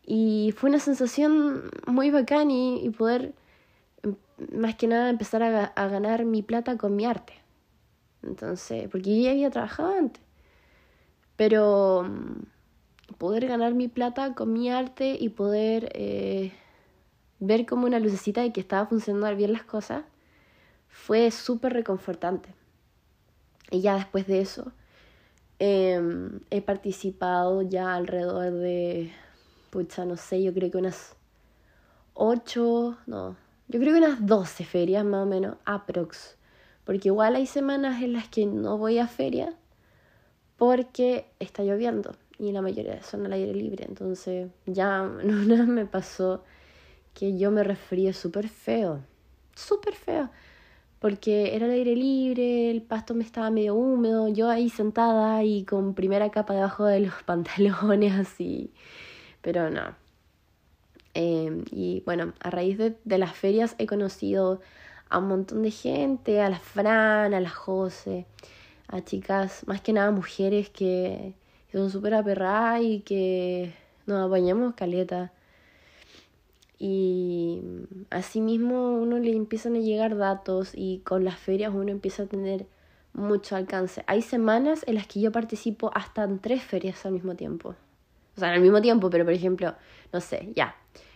Y 0.05 0.55
fue 0.57 0.71
una 0.71 0.81
sensación 0.81 1.71
muy 1.87 2.11
bacán 2.11 2.51
y 2.51 2.89
poder 2.91 3.35
más 4.53 4.75
que 4.77 4.87
nada 4.87 5.11
empezar 5.11 5.43
a, 5.43 5.89
ganar 5.89 6.25
mi 6.25 6.43
plata 6.43 6.77
con 6.77 6.97
mi 6.97 7.05
arte. 7.05 7.35
Entonces, 8.23 8.89
porque 8.91 9.17
yo 9.17 9.25
ya 9.25 9.31
había 9.31 9.51
trabajado 9.51 9.95
antes. 9.97 10.23
Pero 11.37 12.05
mm, 12.05 13.15
poder 13.19 13.47
ganar 13.47 13.75
mi 13.75 13.89
plata 13.89 14.35
con 14.35 14.53
mi 14.53 14.71
arte 14.71 15.17
y 15.19 15.31
poder 15.31 15.91
eh, 15.95 16.53
ver 17.39 17.67
como 17.67 17.87
una 17.87 17.99
lucecita 17.99 18.43
de 18.43 18.53
que 18.53 18.61
estaba 18.61 18.87
funcionando 18.87 19.35
bien 19.37 19.53
las 19.53 19.65
cosas 19.65 20.05
fue 20.91 21.31
súper 21.31 21.73
reconfortante. 21.73 22.55
Y 23.71 23.81
ya 23.81 23.95
después 23.95 24.27
de 24.27 24.41
eso 24.41 24.73
em, 25.59 26.41
he 26.51 26.61
participado 26.61 27.63
ya 27.63 27.95
alrededor 27.95 28.53
de, 28.53 29.13
pucha, 29.71 30.05
no 30.05 30.17
sé, 30.17 30.43
yo 30.43 30.53
creo 30.53 30.71
que 30.71 30.79
unas 30.79 31.17
ocho, 32.15 32.99
no, 33.07 33.37
yo 33.69 33.79
creo 33.81 33.95
que 33.95 33.99
unas 33.99 34.27
12 34.27 34.65
ferias 34.65 35.05
más 35.05 35.23
o 35.23 35.27
menos, 35.27 35.57
aprox. 35.65 36.37
Porque 36.85 37.09
igual 37.09 37.37
hay 37.37 37.47
semanas 37.47 38.03
en 38.03 38.15
las 38.15 38.29
que 38.29 38.47
no 38.47 38.77
voy 38.79 38.99
a 38.99 39.07
feria 39.07 39.55
porque 40.57 41.25
está 41.39 41.63
lloviendo 41.63 42.15
y 42.39 42.53
la 42.53 42.63
mayoría 42.63 43.03
son 43.03 43.25
al 43.27 43.33
aire 43.33 43.55
libre. 43.55 43.87
Entonces 43.89 44.51
ya 44.67 45.03
una 45.03 45.65
me 45.67 45.87
pasó 45.87 46.43
que 47.15 47.39
yo 47.39 47.51
me 47.51 47.63
resfrié 47.63 48.13
súper 48.13 48.49
feo, 48.49 49.01
súper 49.55 49.95
feo. 49.95 50.31
Porque 51.01 51.57
era 51.57 51.67
al 51.67 51.73
aire 51.73 51.97
libre, 51.97 52.71
el 52.71 52.83
pasto 52.83 53.15
me 53.15 53.25
estaba 53.25 53.51
medio 53.51 53.75
húmedo, 53.75 54.29
yo 54.29 54.51
ahí 54.51 54.71
sentada 54.71 55.43
y 55.45 55.65
con 55.65 55.95
primera 55.95 56.31
capa 56.31 56.55
debajo 56.55 56.85
de 56.87 57.01
los 57.01 57.15
pantalones 57.25 58.13
así. 58.15 58.71
Pero 59.43 59.71
no, 59.71 59.97
Em, 61.15 61.65
y 61.71 62.03
bueno, 62.07 62.33
a 62.41 62.51
raíz 62.51 62.79
de, 62.79 63.19
las 63.19 63.33
ferias 63.35 63.75
he 63.79 63.87
conocido 63.87 64.61
a 65.09 65.19
un 65.19 65.29
montón 65.29 65.63
de 65.63 65.71
gente, 65.71 66.41
a 66.41 66.49
la 66.49 66.61
Fran, 66.61 67.35
a 67.35 67.41
la 67.41 67.51
Jose, 67.51 68.27
a 68.89 69.03
chicas, 69.03 69.67
más 69.67 69.81
que 69.81 69.93
nada 69.93 70.11
mujeres 70.13 70.71
que, 70.71 71.35
son 71.73 71.91
súper 71.91 72.15
aperradas 72.15 72.83
y 72.83 73.01
que 73.01 73.75
nos 74.07 74.27
apañamos 74.27 74.75
caleta. 74.75 75.33
Y 76.83 77.61
así 78.09 78.41
mismo 78.41 78.93
uno 78.93 79.19
le 79.19 79.37
empiezan 79.37 79.77
a 79.77 79.81
llegar 79.81 80.17
datos 80.17 80.73
y 80.75 81.01
con 81.01 81.25
las 81.25 81.39
ferias 81.39 81.75
uno 81.75 81.91
empieza 81.91 82.23
a 82.23 82.27
tener 82.27 82.65
mucho 83.13 83.55
alcance. 83.55 84.03
Hay 84.07 84.23
semanas 84.23 84.83
en 84.87 84.95
las 84.95 85.07
que 85.07 85.21
yo 85.21 85.31
participo 85.31 85.91
hasta 85.95 86.25
en 86.25 86.39
tres 86.39 86.63
ferias 86.63 87.05
al 87.05 87.13
mismo 87.13 87.35
tiempo. 87.35 87.75
O 88.35 88.41
sea, 88.41 88.53
al 88.53 88.63
mismo 88.63 88.81
tiempo, 88.81 89.11
pero 89.11 89.25
por 89.27 89.35
ejemplo, 89.35 89.75
no 90.11 90.23
sé, 90.23 90.53
ya. 90.57 90.75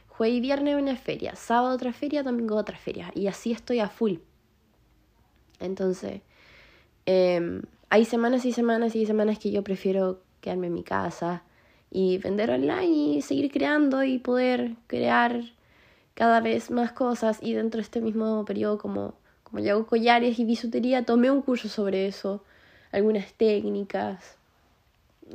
Jueves 0.09 0.37
y 0.37 0.41
viernes 0.43 0.77
una 0.77 0.97
feria, 0.97 1.35
sábado 1.35 1.75
otra 1.75 1.95
feria, 1.95 2.23
domingo 2.23 2.57
otra 2.57 2.77
feria. 2.77 3.11
Y 3.15 3.27
así 3.27 3.51
estoy 3.51 3.81
a 3.81 3.89
full. 3.89 4.17
Entonces, 5.61 6.21
em, 7.07 7.63
hay 7.89 8.05
semanas 8.05 8.45
y 8.45 8.53
semanas 8.53 8.95
y 8.95 9.07
semanas 9.07 9.39
que 9.39 9.51
yo 9.51 9.65
prefiero 9.65 10.21
quedarme 10.43 10.67
en 10.67 10.75
mi 10.75 10.83
casa 10.83 11.43
y 11.95 12.19
vender 12.19 12.51
online 12.51 12.87
y 12.87 13.23
seguir 13.23 13.53
creando 13.53 14.03
y 14.03 14.19
poder 14.19 14.73
crear 14.89 15.45
cada 16.15 16.41
vez 16.41 16.73
más 16.73 16.91
cosas. 16.91 17.39
Y 17.41 17.55
dentro 17.55 17.79
de 17.79 17.83
este 17.83 18.01
mismo 18.01 18.45
periodo, 18.45 18.79
como, 18.79 19.15
como 19.45 19.61
yo 19.63 19.75
hago 19.75 19.87
collares 19.87 20.41
y 20.41 20.45
bisutería, 20.45 21.05
tomé 21.05 21.31
un 21.31 21.41
curso 21.41 21.69
sobre 21.69 22.09
eso, 22.09 22.43
algunas 22.91 23.33
técnicas. 23.35 24.37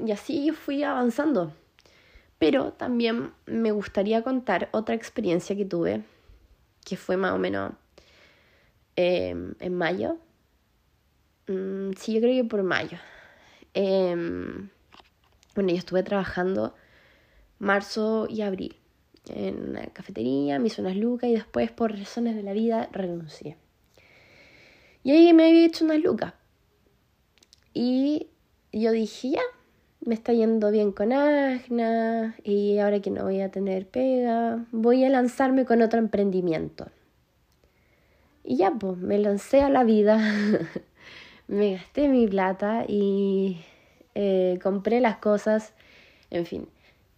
Y 0.06 0.12
así 0.12 0.51
fui 0.51 0.84
avanzando. 0.84 1.54
Pero 2.39 2.74
también 2.74 3.32
me 3.46 3.72
gustaría 3.72 4.22
contar 4.22 4.68
otra 4.74 4.96
experiencia 4.96 5.56
que 5.56 5.63
tuve, 5.63 6.04
que 6.84 6.98
fue 6.98 7.16
más 7.16 7.32
o 7.32 7.38
menos 7.38 7.72
em, 8.98 9.54
en 9.62 9.74
mayo. 9.75 10.18
Mm, 11.48 11.94
sí, 11.98 12.13
yo 12.16 12.20
creo 12.20 12.44
que 12.44 12.50
por 12.50 12.63
mayo. 12.63 12.98
Em, 13.74 14.70
bueno, 15.60 15.72
yo 15.72 15.78
estuve 15.78 16.04
trabajando 16.04 16.74
marzo 17.58 18.28
y 18.30 18.44
abril 18.44 18.78
en 19.28 19.72
una 19.72 19.88
cafetería, 19.88 20.58
me 20.58 20.68
hice 20.68 20.80
unas 20.80 20.96
lucas 20.96 21.30
y 21.30 21.34
después 21.34 21.70
por 21.70 21.92
razones 21.92 22.38
de 22.38 22.44
la 22.44 22.54
vida 22.54 22.88
renuncié. 22.94 23.58
Y 25.04 25.12
ahí 25.12 25.34
me 25.34 25.50
había 25.50 25.66
hecho 25.66 25.84
unas 25.84 26.00
lucas. 26.00 26.34
Y 27.74 28.28
yo 28.72 28.94
dije, 28.94 29.32
ya, 29.32 29.42
me 30.00 30.13
está 30.16 30.32
yendo 30.32 30.72
bien 30.72 30.94
con 30.94 31.12
Agna 31.12 32.38
y 32.42 32.78
ahora 32.80 33.01
que 33.01 33.12
no 33.12 33.25
voy 33.25 33.42
a 33.42 33.51
tener 33.51 33.86
pega, 33.86 34.66
voy 34.72 35.04
a 35.04 35.10
lanzarme 35.10 35.66
con 35.66 35.82
otro 35.82 36.00
emprendimiento. 36.00 36.88
Y 38.46 38.56
ya, 38.56 38.72
pues, 38.72 38.98
me 38.98 39.18
lancé 39.20 39.60
a 39.60 39.70
la 39.70 39.84
vida, 39.84 40.18
me 41.50 41.74
gasté 41.74 42.08
mi 42.08 42.30
plata 42.30 42.86
y 42.88 43.58
eh, 44.16 44.60
compré 44.62 45.01
las 45.01 45.18
cosas, 45.18 45.74
en 46.30 46.46
fin. 46.46 46.68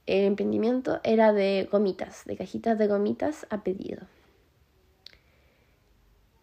El 0.07 0.25
emprendimiento 0.25 0.99
era 1.03 1.31
de 1.31 1.69
gomitas, 1.71 2.25
de 2.25 2.35
cajitas 2.35 2.77
de 2.77 2.87
gomitas 2.87 3.45
a 3.49 3.63
pedido. 3.63 4.01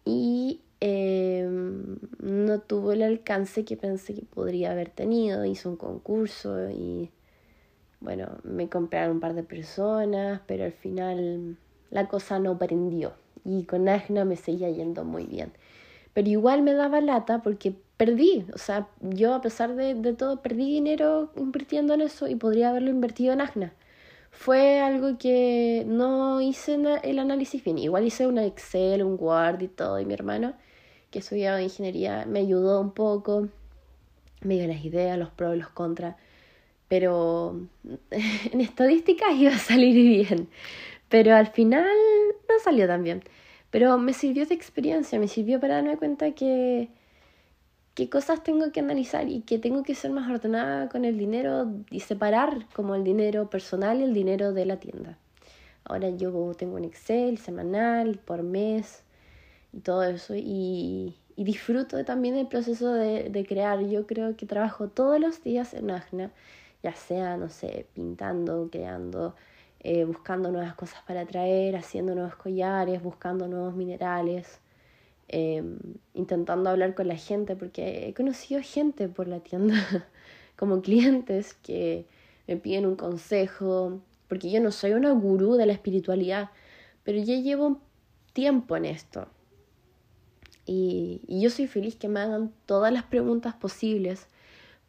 Y 0.05 0.61
em, 0.79 1.99
no 2.19 2.59
tuvo 2.61 2.93
el 2.93 3.03
alcance 3.03 3.65
que 3.65 3.77
pensé 3.77 4.15
que 4.15 4.23
podría 4.23 4.71
haber 4.71 4.89
tenido. 4.89 5.45
Hice 5.45 5.67
un 5.67 5.75
concurso 5.75 6.69
y 6.69 7.11
bueno, 7.99 8.37
me 8.43 8.69
compraron 8.69 9.17
un 9.17 9.19
par 9.19 9.33
de 9.35 9.43
personas, 9.43 10.41
pero 10.47 10.63
al 10.63 10.71
final 10.71 11.57
la 11.91 12.07
cosa 12.07 12.39
no 12.39 12.57
prendió. 12.57 13.13
Y 13.43 13.65
con 13.65 13.87
Agna 13.89 14.25
me 14.25 14.35
seguía 14.35 14.69
yendo 14.69 15.03
muy 15.03 15.25
bien. 15.25 15.51
Pero 16.13 16.29
igual 16.29 16.61
me 16.63 16.73
daba 16.73 17.01
lata 17.01 17.41
porque 17.41 17.75
perdí. 17.99 18.45
O 18.53 18.57
sea, 18.57 18.87
yo 19.01 19.35
a 19.35 19.41
pesar 19.41 19.75
de, 19.75 20.13
todo 20.13 20.41
perdí 20.41 20.65
dinero 20.73 21.31
invirtiendo 21.35 21.93
en 21.93 22.01
eso 22.01 22.27
y 22.27 22.35
podría 22.35 22.69
haberlo 22.69 22.89
invertido 22.91 23.33
en 23.33 23.41
Agna. 23.41 23.73
Fue 24.31 24.79
algo 24.79 25.17
que 25.17 25.83
no 25.87 26.41
hice 26.41 26.77
el 27.03 27.19
análisis 27.19 27.63
bien. 27.63 27.77
Igual 27.77 28.05
hice 28.05 28.27
un 28.27 28.37
Excel, 28.39 29.03
un 29.03 29.17
Word 29.19 29.61
y 29.61 29.67
todo. 29.67 29.99
Y 29.99 30.05
mi 30.05 30.13
hermano, 30.13 30.53
que 31.11 31.19
estudiaba 31.19 31.61
ingeniería, 31.61 32.25
me 32.25 32.39
ayudó 32.39 32.79
un 32.81 32.93
poco. 32.93 33.49
Me 34.41 34.55
dio 34.55 34.67
las 34.67 34.85
ideas, 34.85 35.17
los 35.19 35.29
pros, 35.31 35.57
los 35.57 35.69
contras 35.69 36.15
pero 36.89 37.67
en 38.11 38.61
estadísticas 38.61 39.29
iba 39.37 39.51
a 39.51 39.57
salir 39.59 39.93
bien. 40.27 40.49
Pero 41.07 41.35
al 41.35 41.47
final 41.47 41.87
no 42.49 42.59
salió 42.63 42.87
tan 42.87 43.03
bien. 43.03 43.23
Pero 43.71 43.97
me 43.97 44.13
sirvió 44.13 44.45
de 44.45 44.55
experiencia, 44.55 45.19
me 45.19 45.27
sirvió 45.27 45.59
para 45.59 45.75
darme 45.75 45.95
cuenta 45.97 46.31
que 46.31 46.89
qué 47.93 48.09
cosas 48.09 48.43
tengo 48.43 48.71
que 48.71 48.79
analizar 48.79 49.27
y 49.27 49.41
que 49.41 49.59
tengo 49.59 49.83
que 49.83 49.95
ser 49.95 50.11
más 50.11 50.29
ordenada 50.29 50.89
con 50.89 51.05
el 51.05 51.17
dinero 51.17 51.71
y 51.89 52.01
separar 52.01 52.67
como 52.73 52.95
el 52.95 53.03
dinero 53.03 53.49
personal 53.49 53.99
y 53.99 54.03
el 54.03 54.13
dinero 54.13 54.53
de 54.53 54.65
la 54.65 54.77
tienda. 54.79 55.17
Ahora 55.83 56.09
yo 56.09 56.53
tengo 56.57 56.75
un 56.75 56.85
Excel 56.85 57.37
semanal, 57.37 58.19
por 58.19 58.43
mes 58.43 59.03
y 59.73 59.79
todo 59.79 60.03
eso 60.03 60.35
y, 60.35 61.15
y 61.35 61.43
disfruto 61.43 62.03
también 62.05 62.35
del 62.35 62.47
proceso 62.47 62.93
de, 62.93 63.29
de, 63.29 63.45
crear. 63.45 63.79
Yo 63.87 64.05
creo 64.05 64.35
que 64.35 64.45
trabajo 64.45 64.87
todos 64.87 65.19
los 65.19 65.43
días 65.43 65.73
en 65.73 65.91
Agna 65.91 66.31
ya 66.83 66.95
sea, 66.95 67.37
no 67.37 67.49
sé, 67.49 67.87
pintando, 67.93 68.69
creando, 68.71 69.35
eh, 69.79 70.05
buscando 70.05 70.51
nuevas 70.51 70.75
cosas 70.75 71.01
para 71.03 71.25
traer, 71.25 71.75
haciendo 71.75 72.15
nuevos 72.15 72.35
collares, 72.35 73.01
buscando 73.03 73.47
nuevos 73.47 73.75
minerales, 73.75 74.59
em, 75.29 75.77
intentando 76.13 76.69
hablar 76.69 76.95
con 76.95 77.07
la 77.07 77.15
gente, 77.15 77.55
porque 77.55 78.07
he 78.07 78.13
conocido 78.13 78.61
gente 78.63 79.07
por 79.07 79.27
la 79.27 79.39
tienda, 79.39 79.75
como 80.57 80.81
clientes 80.81 81.53
que 81.53 82.05
me 82.47 82.57
piden 82.57 82.85
un 82.85 82.95
consejo, 82.95 84.01
porque 84.27 84.51
yo 84.51 84.61
no 84.61 84.71
soy 84.71 84.91
una 84.93 85.11
gurú 85.11 85.55
de 85.55 85.65
la 85.65 85.73
espiritualidad, 85.73 86.49
pero 87.03 87.17
ya 87.19 87.35
llevo 87.35 87.79
tiempo 88.33 88.75
en 88.75 88.85
esto. 88.85 89.27
Y, 90.65 91.21
yo 91.27 91.49
soy 91.49 91.67
feliz 91.67 91.95
que 91.95 92.07
me 92.07 92.19
hagan 92.19 92.53
todas 92.65 92.93
las 92.93 93.03
preguntas 93.03 93.55
posibles 93.55 94.27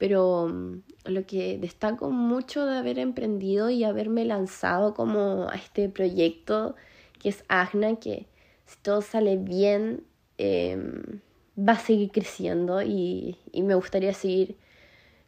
pero 0.01 0.49
mm, 0.49 0.83
lo 1.05 1.27
que 1.27 1.59
destaco 1.59 2.11
mucho 2.11 2.65
de 2.65 2.79
haber 2.79 2.99
emprendido 2.99 3.69
y 3.69 3.85
haberme 3.85 4.25
lanzado 4.25 4.95
como 4.95 5.51
a 5.51 5.57
este 5.57 5.91
proyecto 5.91 6.75
que 7.19 7.29
es 7.29 7.45
Agna, 7.49 7.97
que 7.97 8.27
si 8.65 8.79
todo 8.81 9.03
sale 9.03 9.37
bien 9.37 10.03
em, 10.41 11.21
va 11.57 11.75
a 11.75 11.79
seguir 11.79 12.11
creciendo 12.11 12.83
y, 12.83 13.39
y 13.53 13.63
me 13.63 13.75
gustaría 13.75 14.15
seguir 14.15 14.57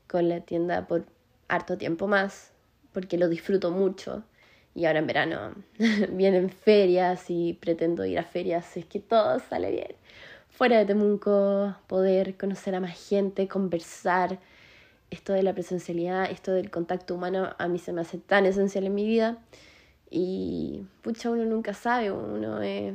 con 0.06 0.28
la 0.28 0.40
tienda 0.40 0.86
por 0.86 1.06
harto 1.48 1.76
tiempo 1.78 2.06
más, 2.06 2.52
porque 2.92 3.18
lo 3.18 3.28
disfruto 3.28 3.70
mucho. 3.70 4.24
Y 4.74 4.86
ahora 4.86 5.00
en 5.00 5.06
verano 5.06 5.54
vienen 6.12 6.50
ferias 6.50 7.24
y 7.28 7.54
pretendo 7.54 8.04
ir 8.06 8.18
a 8.18 8.24
ferias 8.24 8.76
es 8.76 8.86
que 8.86 9.00
todo 9.00 9.38
sale 9.40 9.70
bien. 9.70 9.94
Fuera 10.48 10.78
de 10.78 10.86
Temuco, 10.86 11.74
poder 11.86 12.36
conocer 12.36 12.74
a 12.74 12.80
más 12.80 13.08
gente, 13.08 13.48
conversar, 13.48 14.38
esto 15.10 15.34
de 15.34 15.42
la 15.42 15.52
presencialidad, 15.52 16.30
esto 16.30 16.52
del 16.52 16.70
contacto 16.70 17.14
humano, 17.14 17.54
a 17.58 17.68
mí 17.68 17.78
se 17.78 17.92
me 17.92 18.00
hace 18.00 18.18
tan 18.18 18.46
esencial 18.46 18.86
en 18.86 18.94
mi 18.94 19.06
vida. 19.06 19.38
Y 20.10 20.86
pucha, 21.02 21.30
uno 21.30 21.44
nunca 21.44 21.74
sabe, 21.74 22.10
uno 22.10 22.60
es 22.62 22.94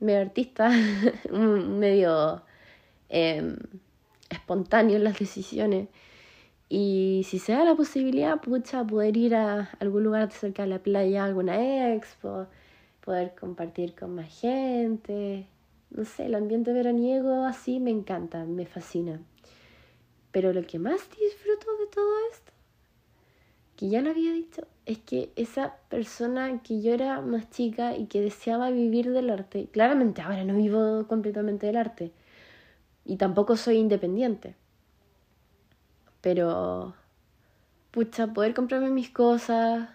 medio 0.00 0.20
artista, 0.20 0.70
medio 1.30 2.42
em, 3.08 3.56
espontáneo 4.30 4.96
en 4.96 5.04
las 5.04 5.18
decisiones. 5.18 5.88
Y 6.68 7.22
si 7.28 7.38
se 7.38 7.52
da 7.52 7.64
la 7.64 7.74
posibilidad, 7.74 8.40
pucha, 8.40 8.84
poder 8.84 9.16
ir 9.16 9.34
a 9.34 9.70
algún 9.80 10.04
lugar 10.04 10.32
cerca 10.32 10.62
de 10.62 10.68
la 10.68 10.78
playa, 10.78 11.24
alguna 11.24 11.94
expo, 11.94 12.46
poder 13.04 13.34
compartir 13.38 13.94
con 13.94 14.14
más 14.14 14.40
gente. 14.40 15.46
No 15.90 16.04
sé, 16.04 16.26
el 16.26 16.34
ambiente 16.34 16.72
veraniego 16.72 17.44
así 17.44 17.78
me 17.80 17.90
encanta, 17.90 18.44
me 18.44 18.66
fascina. 18.66 19.20
Pero 20.32 20.52
lo 20.52 20.66
que 20.66 20.78
más 20.78 21.08
disfruto 21.10 21.66
de 21.78 21.86
todo 21.92 22.12
esto, 22.32 22.52
que 23.76 23.88
ya 23.88 24.00
lo 24.02 24.10
había 24.10 24.32
dicho, 24.32 24.66
es 24.86 24.98
que 24.98 25.32
esa 25.36 25.76
persona 25.88 26.62
que 26.62 26.82
yo 26.82 26.92
era 26.92 27.20
más 27.20 27.50
chica 27.50 27.96
y 27.96 28.06
que 28.06 28.20
deseaba 28.20 28.70
vivir 28.70 29.10
del 29.10 29.30
arte, 29.30 29.68
claramente 29.72 30.22
ahora 30.22 30.44
no 30.44 30.54
vivo 30.56 31.06
completamente 31.08 31.66
del 31.66 31.76
arte 31.76 32.12
y 33.04 33.16
tampoco 33.16 33.56
soy 33.56 33.76
independiente. 33.78 34.56
Pero, 36.20 36.94
pucha, 37.90 38.28
poder 38.28 38.54
comprarme 38.54 38.90
mis 38.90 39.10
cosas, 39.10 39.88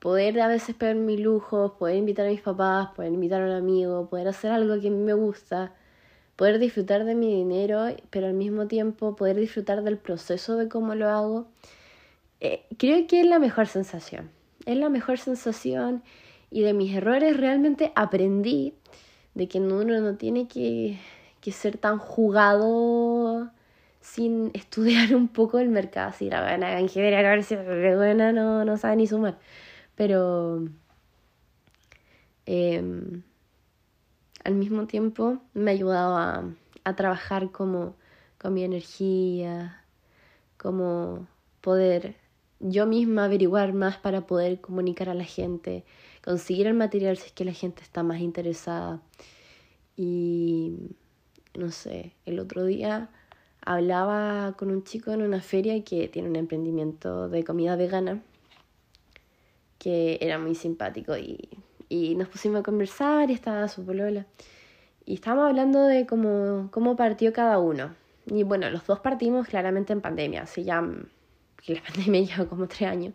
poder 0.00 0.40
a 0.40 0.48
veces 0.48 0.74
pedir 0.74 0.96
mis 0.96 1.20
lujos, 1.20 1.72
poder 1.72 1.96
invitar 1.96 2.26
a 2.26 2.30
mis 2.30 2.40
papás, 2.40 2.88
poder 2.94 3.12
invitar 3.12 3.42
a 3.42 3.46
un 3.46 3.52
amigo, 3.52 4.08
poder 4.08 4.28
hacer 4.28 4.50
algo 4.50 4.80
que 4.80 4.88
a 4.88 4.90
mí 4.90 4.96
me 4.96 5.14
gusta, 5.14 5.74
poder 6.36 6.58
disfrutar 6.58 7.04
de 7.04 7.14
mi 7.14 7.34
dinero, 7.34 7.86
pero 8.10 8.26
al 8.26 8.34
mismo 8.34 8.66
tiempo 8.66 9.14
poder 9.16 9.36
disfrutar 9.36 9.82
del 9.82 9.98
proceso 9.98 10.56
de 10.56 10.68
cómo 10.68 10.94
lo 10.94 11.08
hago, 11.08 11.46
eh, 12.40 12.66
creo 12.78 13.06
que 13.06 13.20
es 13.20 13.26
la 13.26 13.38
mejor 13.38 13.66
sensación. 13.66 14.30
Es 14.66 14.76
la 14.76 14.88
mejor 14.88 15.18
sensación 15.18 16.02
y 16.50 16.62
de 16.62 16.74
mis 16.74 16.94
errores 16.94 17.36
realmente 17.36 17.92
aprendí 17.94 18.74
de 19.34 19.48
que 19.48 19.58
uno 19.58 20.00
no 20.00 20.16
tiene 20.16 20.48
que, 20.48 20.98
que 21.40 21.52
ser 21.52 21.78
tan 21.78 21.98
jugado 21.98 23.50
sin 24.00 24.50
estudiar 24.54 25.14
un 25.14 25.28
poco 25.28 25.58
el 25.58 25.68
mercado. 25.68 26.12
Si 26.12 26.30
la 26.30 26.42
buena 26.42 26.80
ingeniería 26.80 27.20
a 27.20 27.22
ver 27.22 27.44
si 27.44 27.56
buena 27.56 28.32
no, 28.32 28.64
no 28.64 28.76
sabe 28.76 28.96
ni 28.96 29.06
sumar. 29.06 29.38
Pero 29.94 30.64
eh, 32.46 32.82
al 34.44 34.54
mismo 34.54 34.86
tiempo 34.86 35.42
me 35.54 35.70
ha 35.70 35.74
ayudado 35.74 36.16
a, 36.16 36.44
a 36.84 36.96
trabajar 36.96 37.50
como 37.50 37.94
con 38.38 38.54
mi 38.54 38.64
energía, 38.64 39.84
como 40.56 41.26
poder 41.60 42.16
yo 42.60 42.86
misma 42.86 43.24
averiguar 43.24 43.72
más 43.72 43.98
para 43.98 44.26
poder 44.26 44.60
comunicar 44.60 45.08
a 45.08 45.14
la 45.14 45.24
gente, 45.24 45.84
conseguir 46.22 46.66
el 46.66 46.74
material 46.74 47.16
si 47.16 47.26
es 47.26 47.32
que 47.32 47.44
la 47.44 47.52
gente 47.52 47.82
está 47.82 48.02
más 48.02 48.20
interesada. 48.20 49.02
Y 49.96 50.74
no 51.58 51.70
sé, 51.70 52.12
el 52.26 52.38
otro 52.38 52.64
día 52.64 53.10
hablaba 53.62 54.54
con 54.56 54.70
un 54.70 54.84
chico 54.84 55.10
en 55.10 55.22
una 55.22 55.40
feria 55.40 55.82
que 55.84 56.08
tiene 56.08 56.28
un 56.28 56.36
emprendimiento 56.36 57.28
de 57.28 57.44
comida 57.44 57.76
vegana, 57.76 58.22
que 59.78 60.18
era 60.20 60.38
muy 60.38 60.54
simpático 60.54 61.16
y 61.16 61.48
y 61.90 62.14
nos 62.14 62.28
pusimos 62.28 62.60
a 62.60 62.62
conversar 62.62 63.30
y 63.30 63.34
estaba 63.34 63.68
su 63.68 63.84
polola. 63.84 64.24
Y 65.04 65.14
estábamos 65.14 65.50
hablando 65.50 65.82
de 65.82 66.06
cómo, 66.06 66.68
cómo 66.70 66.96
partió 66.96 67.32
cada 67.34 67.58
uno. 67.58 67.94
Y 68.26 68.44
bueno, 68.44 68.70
los 68.70 68.86
dos 68.86 69.00
partimos 69.00 69.48
claramente 69.48 69.92
en 69.92 70.00
pandemia, 70.00 70.42
así 70.42 70.62
ya 70.62 70.82
la 71.74 71.82
pandemia 71.82 72.22
lleva 72.22 72.48
como 72.48 72.68
tres 72.68 72.88
años. 72.88 73.14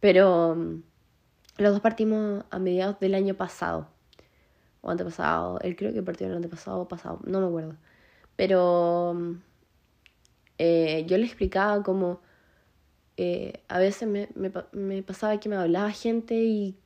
Pero 0.00 0.54
mm, 0.56 0.82
los 1.58 1.72
dos 1.72 1.80
partimos 1.80 2.44
a 2.50 2.58
mediados 2.58 2.98
del 3.00 3.14
año 3.14 3.34
pasado. 3.34 3.88
O 4.80 4.90
antepasado. 4.90 5.60
Él 5.60 5.76
creo 5.76 5.92
que 5.92 6.02
partió 6.02 6.26
el 6.26 6.34
antepasado 6.34 6.80
o 6.80 6.88
pasado. 6.88 7.20
No 7.24 7.40
me 7.40 7.46
acuerdo. 7.46 7.76
Pero 8.36 9.14
mm, 9.14 9.32
eh, 10.58 11.04
yo 11.06 11.18
le 11.18 11.24
explicaba 11.24 11.82
como... 11.82 12.20
Eh, 13.18 13.62
a 13.68 13.78
veces 13.78 14.08
me, 14.08 14.28
me, 14.34 14.50
me 14.72 15.02
pasaba 15.02 15.38
que 15.38 15.48
me 15.50 15.56
hablaba 15.56 15.90
gente 15.90 16.34
y 16.34 16.76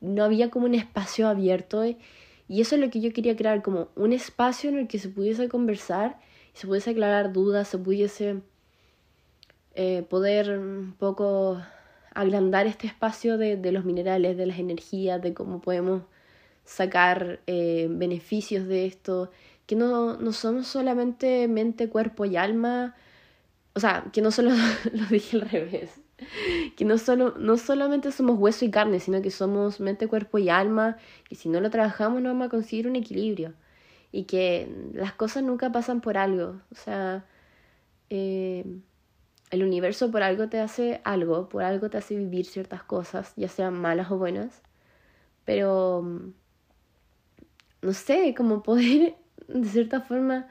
no 0.00 0.24
había 0.24 0.50
como 0.50 0.66
un 0.66 0.74
espacio 0.74 1.28
abierto 1.28 1.84
y 2.50 2.60
eso 2.60 2.74
es 2.74 2.80
lo 2.80 2.90
que 2.90 3.00
yo 3.00 3.12
quería 3.12 3.36
crear, 3.36 3.62
como 3.62 3.90
un 3.94 4.12
espacio 4.12 4.70
en 4.70 4.78
el 4.78 4.88
que 4.88 4.98
se 4.98 5.08
pudiese 5.08 5.48
conversar, 5.48 6.18
se 6.52 6.66
pudiese 6.66 6.90
aclarar 6.90 7.32
dudas, 7.32 7.68
se 7.68 7.78
pudiese 7.78 8.42
eh, 9.74 10.02
poder 10.08 10.58
un 10.58 10.94
poco 10.98 11.60
agrandar 12.14 12.66
este 12.66 12.86
espacio 12.86 13.38
de, 13.38 13.72
los 13.72 13.84
minerales, 13.84 14.36
de 14.36 14.46
las 14.46 14.58
energías, 14.58 15.22
de 15.22 15.34
cómo 15.34 15.60
podemos 15.60 16.02
sacar 16.64 17.40
eh, 17.46 17.88
beneficios 17.90 18.66
de 18.66 18.86
esto, 18.86 19.30
que 19.66 19.76
no, 19.76 20.16
no 20.16 20.32
somos 20.32 20.66
solamente 20.66 21.48
mente, 21.48 21.88
cuerpo 21.88 22.24
y 22.24 22.36
alma, 22.36 22.96
o 23.74 23.80
sea, 23.80 24.04
que 24.12 24.22
no 24.22 24.30
solo 24.30 24.50
lo 24.92 25.06
dije 25.06 25.36
al 25.36 25.48
revés, 25.48 26.00
que 26.76 26.84
no, 26.84 26.98
solo, 26.98 27.34
no 27.38 27.56
solamente 27.56 28.12
somos 28.12 28.38
hueso 28.38 28.64
y 28.64 28.70
carne, 28.70 29.00
sino 29.00 29.22
que 29.22 29.30
somos 29.30 29.80
mente, 29.80 30.08
cuerpo 30.08 30.38
y 30.38 30.48
alma, 30.48 30.96
y 31.28 31.36
si 31.36 31.48
no 31.48 31.60
lo 31.60 31.70
trabajamos 31.70 32.20
no 32.22 32.30
vamos 32.30 32.46
a 32.48 32.50
conseguir 32.50 32.88
un 32.88 32.96
equilibrio. 32.96 33.54
y 34.12 34.24
que 34.24 34.68
las 34.94 35.12
cosas 35.14 35.44
nunca 35.44 35.72
pasan 35.72 36.00
por 36.00 36.18
algo. 36.18 36.60
O 36.72 36.74
sea, 36.74 37.26
eh, 38.10 38.64
el 39.50 39.64
universo 39.64 40.10
por 40.10 40.22
algo 40.22 40.48
te 40.48 40.60
hace 40.60 41.00
algo, 41.04 41.48
por 41.48 41.62
algo 41.64 41.90
te 41.90 41.98
hace 41.98 42.16
vivir 42.16 42.46
ciertas 42.46 42.82
cosas, 42.82 43.32
ya 43.36 43.48
sean 43.48 43.74
malas 43.74 44.10
o 44.10 44.18
buenas. 44.18 44.62
Pero, 45.44 46.32
no 47.82 47.92
sé, 47.92 48.34
como 48.36 48.62
poder 48.64 49.16
de 49.48 49.68
cierta 49.68 50.00
forma 50.00 50.48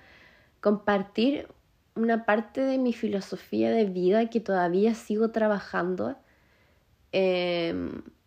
compartir 0.61 1.47
una 1.95 2.25
parte 2.25 2.61
de 2.61 2.77
mi 2.77 2.93
filosofía 2.93 3.71
de 3.71 3.85
vida 3.85 4.29
que 4.29 4.39
todavía 4.39 4.93
sigo 4.95 5.31
trabajando. 5.31 6.17
Eh, 7.11 7.73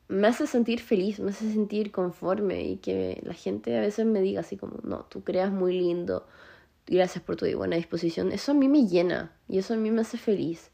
me 0.09 0.29
hace 0.29 0.47
sentir 0.47 0.81
feliz, 0.81 1.21
me 1.21 1.31
hace 1.31 1.51
sentir 1.53 1.91
conforme 1.91 2.63
y 2.63 2.77
que 2.77 3.21
la 3.25 3.35
gente 3.35 3.77
a 3.77 3.81
veces 3.81 4.05
me 4.07 4.21
diga 4.21 4.41
así 4.41 4.57
como, 4.57 4.79
no, 4.83 5.05
tú 5.05 5.25
creas 5.25 5.51
muy 5.51 5.79
lindo, 5.79 6.27
gracias 6.87 7.23
por 7.25 7.37
tu 7.37 7.47
buena 7.57 7.77
disposición, 7.77 8.33
eso 8.33 8.53
a 8.53 8.55
mí 8.55 8.69
me 8.69 8.87
llena 8.87 9.33
y 9.49 9.59
eso 9.59 9.75
a 9.75 9.77
mí 9.77 9.91
me 9.91 10.03
hace 10.03 10.19
feliz. 10.19 10.71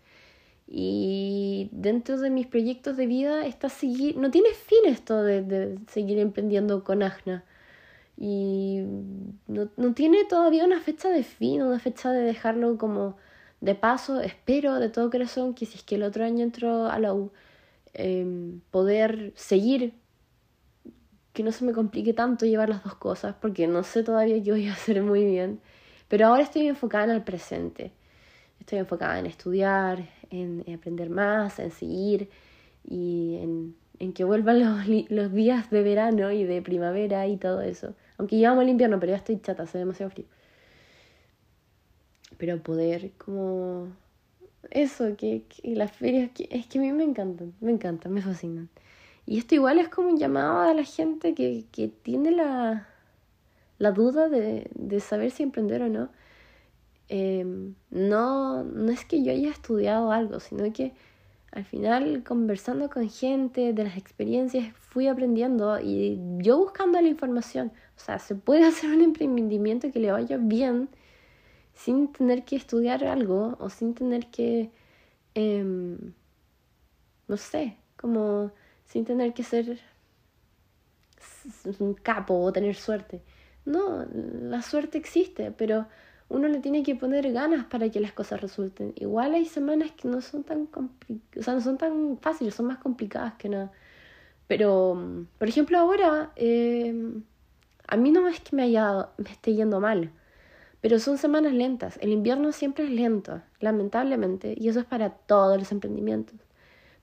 Y 0.66 1.70
dentro 1.72 2.18
de 2.18 2.30
mis 2.30 2.46
proyectos 2.46 2.96
de 2.96 3.06
vida 3.06 3.46
está 3.46 3.68
seguir, 3.68 4.16
no 4.16 4.30
tiene 4.30 4.50
fin 4.52 4.80
esto 4.86 5.22
de, 5.22 5.42
de 5.42 5.78
seguir 5.88 6.18
emprendiendo 6.18 6.84
con 6.84 7.02
Agna. 7.02 7.44
Y 8.18 8.82
no, 9.46 9.70
no 9.76 9.94
tiene 9.94 10.24
todavía 10.24 10.64
una 10.64 10.80
fecha 10.80 11.08
de 11.08 11.22
fin, 11.22 11.62
una 11.62 11.78
fecha 11.78 12.10
de 12.12 12.20
dejarlo 12.22 12.76
como 12.76 13.16
de 13.60 13.74
paso. 13.74 14.20
Espero 14.20 14.78
de 14.80 14.90
todo 14.90 15.10
corazón 15.10 15.54
que 15.54 15.66
si 15.66 15.78
es 15.78 15.84
que 15.84 15.94
el 15.94 16.02
otro 16.02 16.24
año 16.24 16.42
entro 16.44 16.86
a 16.86 16.98
la 16.98 17.14
U, 17.14 17.32
Em, 17.94 18.60
poder 18.70 19.32
seguir, 19.34 19.92
que 21.32 21.42
no 21.42 21.50
se 21.52 21.64
me 21.64 21.72
complique 21.72 22.12
tanto 22.12 22.46
llevar 22.46 22.68
las 22.68 22.84
dos 22.84 22.94
cosas, 22.94 23.34
porque 23.40 23.66
no 23.66 23.82
sé 23.82 24.04
todavía 24.04 24.40
qué 24.42 24.52
voy 24.52 24.68
a 24.68 24.72
hacer 24.72 25.02
muy 25.02 25.24
bien, 25.24 25.60
pero 26.08 26.26
ahora 26.26 26.42
estoy 26.42 26.66
enfocada 26.66 27.04
en 27.04 27.10
el 27.10 27.22
presente, 27.22 27.92
estoy 28.60 28.78
enfocada 28.78 29.18
en 29.18 29.26
estudiar, 29.26 30.08
en, 30.30 30.64
aprender 30.74 31.10
más, 31.10 31.58
en 31.58 31.70
seguir 31.70 32.30
y 32.84 33.36
en, 33.36 33.76
en 33.98 34.12
que 34.12 34.24
vuelvan 34.24 34.60
los, 34.88 35.10
los, 35.10 35.32
días 35.32 35.70
de 35.70 35.82
verano 35.82 36.32
y 36.32 36.44
de 36.44 36.62
primavera 36.62 37.26
y 37.26 37.36
todo 37.36 37.60
eso. 37.60 37.94
Aunque 38.16 38.36
llevamos 38.36 38.64
el 38.64 38.70
invierno, 38.70 38.98
pero 38.98 39.12
ya 39.12 39.18
estoy 39.18 39.40
chata, 39.40 39.64
hace 39.64 39.78
demasiado 39.78 40.10
frío. 40.10 40.26
Pero 42.38 42.62
poder 42.62 43.12
como 43.18 43.88
eso, 44.70 45.16
que, 45.16 45.44
las 45.62 45.92
ferias, 45.92 46.30
es 46.50 46.66
que 46.66 46.78
a 46.78 46.82
mí 46.82 46.92
me 46.92 47.04
encantan, 47.04 47.54
me 47.60 47.72
encantan, 47.72 48.12
me 48.12 48.22
fascinan. 48.22 48.68
Y 49.26 49.38
esto 49.38 49.54
igual 49.54 49.78
es 49.78 49.88
como 49.88 50.08
un 50.08 50.18
llamado 50.18 50.60
a 50.60 50.74
la 50.74 50.84
gente 50.84 51.34
que, 51.34 51.66
que 51.70 51.88
tiene 51.88 52.30
la, 52.30 52.88
la 53.78 53.92
duda 53.92 54.28
de, 54.28 54.70
de, 54.74 55.00
saber 55.00 55.30
si 55.30 55.42
emprender 55.42 55.82
o 55.82 55.88
no. 55.88 56.10
Em, 57.08 57.74
no, 57.90 58.64
no 58.64 58.92
es 58.92 59.04
que 59.04 59.22
yo 59.22 59.32
haya 59.32 59.50
estudiado 59.50 60.12
algo, 60.12 60.40
sino 60.40 60.70
que 60.72 60.92
al 61.52 61.64
final 61.64 62.22
conversando 62.24 62.90
con 62.90 63.08
gente 63.08 63.72
de 63.72 63.84
las 63.84 63.96
experiencias 63.96 64.74
fui 64.76 65.08
aprendiendo 65.08 65.80
y 65.80 66.18
yo 66.38 66.58
buscando 66.58 67.00
la 67.00 67.08
información. 67.08 67.72
O 67.96 68.00
sea, 68.00 68.18
se 68.18 68.34
puede 68.34 68.64
hacer 68.66 68.90
un 68.90 69.02
emprendimiento 69.02 69.90
que 69.92 70.00
le 70.00 70.12
vaya 70.12 70.36
bien 70.38 70.88
sin 71.74 72.12
tener 72.12 72.44
que 72.44 72.56
estudiar 72.56 73.04
algo 73.04 73.56
o 73.60 73.70
sin 73.70 73.94
tener 73.94 74.26
que, 74.26 74.70
em, 75.34 76.12
no 77.28 77.36
sé, 77.36 77.76
como 77.96 78.50
sin 78.86 79.04
tener 79.04 79.32
que 79.34 79.42
ser 79.44 79.78
un 81.78 81.94
capo 81.94 82.34
o 82.34 82.52
tener 82.52 82.74
suerte. 82.74 83.22
No, 83.68 84.06
la 84.12 84.62
suerte 84.62 84.96
existe, 84.96 85.52
pero 85.52 85.86
uno 86.30 86.48
le 86.48 86.58
tiene 86.60 86.82
que 86.82 86.96
poner 86.96 87.30
ganas 87.32 87.66
para 87.66 87.90
que 87.90 88.00
las 88.00 88.12
cosas 88.12 88.40
resulten. 88.40 88.94
Igual 88.96 89.34
hay 89.34 89.44
semanas 89.44 89.92
que 89.92 90.08
no 90.08 90.22
son 90.22 90.42
tan 90.42 90.68
o 90.74 91.42
sea, 91.42 91.54
no 91.54 91.60
son 91.60 91.76
tan 91.76 92.18
fáciles, 92.18 92.54
son 92.54 92.66
más 92.66 92.78
complicadas 92.78 93.34
que 93.34 93.50
nada. 93.50 93.70
Pero, 94.46 95.26
por 95.38 95.48
ejemplo, 95.48 95.78
ahora 95.78 96.32
em, 96.36 97.22
a 97.86 97.96
mí 97.98 98.10
no 98.10 98.26
es 98.28 98.40
que 98.40 98.56
me 98.56 98.62
haya 98.64 99.10
me 99.18 99.30
esté 99.30 99.54
yendo 99.54 99.80
mal. 99.80 100.12
Pero 100.80 100.98
son 100.98 101.18
semanas 101.18 101.52
lentas. 101.52 101.98
El 102.00 102.10
invierno 102.10 102.52
siempre 102.52 102.84
es 102.84 102.90
lento, 102.90 103.42
lamentablemente, 103.60 104.54
y 104.56 104.68
eso 104.68 104.80
es 104.80 104.86
para 104.86 105.10
todos 105.10 105.58
los 105.58 105.72
emprendimientos. 105.72 106.36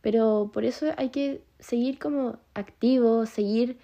Pero 0.02 0.50
por 0.54 0.66
eso 0.66 0.88
hay 0.98 1.10
que 1.10 1.44
seguir 1.60 2.00
como 2.00 2.40
activo, 2.56 3.26
seguir 3.26 3.78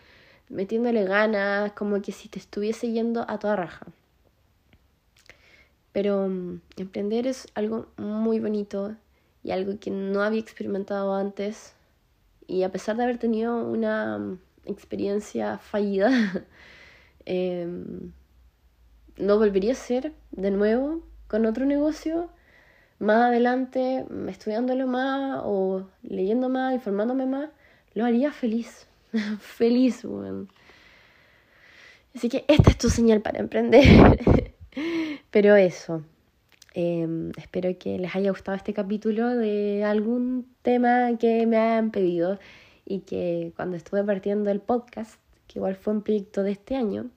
metiéndole 0.51 1.05
ganas, 1.05 1.71
como 1.73 2.01
que 2.01 2.11
si 2.11 2.29
te 2.29 2.39
estuviese 2.39 2.91
yendo 2.91 3.25
a 3.27 3.39
toda 3.39 3.55
raja. 3.55 3.87
Pero 5.93 6.27
mm, 6.27 6.61
emprender 6.77 7.27
es 7.27 7.47
algo 7.55 7.87
muy 7.97 8.39
bonito 8.39 8.95
y 9.43 9.51
algo 9.51 9.79
que 9.79 9.91
no 9.91 10.21
había 10.21 10.41
experimentado 10.41 11.15
antes. 11.15 11.73
Y 12.47 12.63
a 12.63 12.71
pesar 12.71 12.97
de 12.97 13.03
haber 13.03 13.17
tenido 13.17 13.55
una 13.65 14.17
mm, 14.17 14.39
experiencia 14.65 15.57
fallida, 15.57 16.11
eh, 17.25 17.67
no 19.17 19.37
volvería 19.37 19.73
a 19.73 19.75
ser 19.75 20.13
de 20.31 20.51
nuevo 20.51 21.01
con 21.27 21.45
otro 21.45 21.65
negocio 21.65 22.29
más 22.99 23.23
adelante, 23.23 24.05
estudiándolo 24.27 24.85
más 24.85 25.41
o 25.43 25.87
leyendo 26.03 26.49
más, 26.49 26.73
informándome 26.73 27.25
más, 27.25 27.49
lo 27.95 28.05
haría 28.05 28.31
feliz. 28.31 28.87
feliz. 29.39 30.05
Así 32.15 32.29
que 32.29 32.45
esta 32.47 32.69
es 32.69 32.77
tu 32.77 32.89
señal 32.89 33.21
para 33.21 33.39
emprender. 33.39 34.19
Pero 35.31 35.55
eso. 35.55 36.03
Em, 36.73 37.31
espero 37.37 37.77
que 37.77 37.97
les 37.97 38.15
haya 38.15 38.31
gustado 38.31 38.55
este 38.55 38.73
capítulo 38.73 39.29
de 39.29 39.83
algún 39.83 40.47
tema 40.61 41.17
que 41.17 41.45
me 41.45 41.57
hayan 41.57 41.91
pedido 41.91 42.39
y 42.85 42.99
que 42.99 43.51
cuando 43.57 43.75
estuve 43.75 44.03
partiendo 44.03 44.49
el 44.51 44.61
podcast, 44.61 45.19
que 45.47 45.59
igual 45.59 45.75
fue 45.75 45.93
un 45.93 46.01
proyecto 46.01 46.43
de 46.43 46.51
este 46.51 46.75
año, 46.77 47.09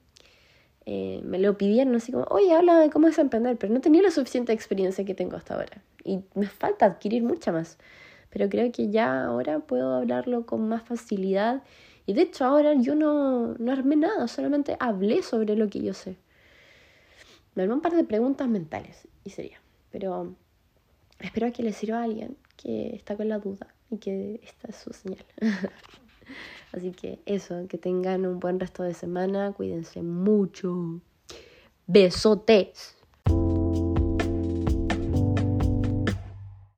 eh, 0.85 1.21
me 1.23 1.39
lo 1.39 1.57
pidieron 1.57 1.95
así 1.95 2.11
como, 2.11 2.25
oye, 2.25 2.53
habla 2.53 2.79
de 2.79 2.89
cómo 2.89 3.07
es 3.07 3.17
emprender, 3.17 3.57
pero 3.57 3.73
no 3.73 3.81
tenía 3.81 4.01
la 4.01 4.11
suficiente 4.11 4.51
experiencia 4.51 5.05
que 5.05 5.15
tengo 5.15 5.37
hasta 5.37 5.55
ahora. 5.55 5.81
Y 6.03 6.19
me 6.35 6.47
falta 6.47 6.85
adquirir 6.85 7.23
mucha 7.23 7.51
más. 7.51 7.77
Pero 8.35 8.49
creo 8.49 8.69
que 8.73 8.89
ya 8.89 9.23
ahora 9.23 9.59
puedo 9.59 9.93
hablarlo 9.95 10.45
con 10.45 10.67
más 10.67 10.83
facilidad. 10.83 11.63
Y 12.05 12.11
de 12.11 12.23
hecho 12.23 12.43
ahora 12.43 12.73
yo 12.73 12.93
no, 12.93 13.53
no 13.53 13.71
armé 13.71 13.95
nada, 13.95 14.27
solamente 14.27 14.75
hablé 14.81 15.23
sobre 15.23 15.55
lo 15.55 15.69
que 15.69 15.81
yo 15.81 15.93
sé. 15.93 16.17
Me 17.53 17.63
armé 17.63 17.75
un 17.75 17.79
par 17.79 17.95
de 17.95 18.03
preguntas 18.03 18.49
mentales 18.49 19.07
y 19.23 19.29
sería. 19.29 19.61
Pero 19.89 20.35
espero 21.17 21.53
que 21.53 21.63
le 21.63 21.71
sirva 21.71 22.01
a 22.01 22.03
alguien 22.03 22.35
que 22.57 22.93
está 22.93 23.15
con 23.15 23.29
la 23.29 23.39
duda 23.39 23.73
y 23.89 23.99
que 23.99 24.41
esta 24.43 24.67
es 24.67 24.75
su 24.75 24.91
señal. 24.91 25.23
Así 26.73 26.91
que 26.91 27.19
eso, 27.25 27.69
que 27.69 27.77
tengan 27.77 28.25
un 28.25 28.41
buen 28.41 28.59
resto 28.59 28.83
de 28.83 28.93
semana, 28.93 29.53
cuídense 29.53 30.01
mucho. 30.01 30.99
Besotes. 31.87 32.94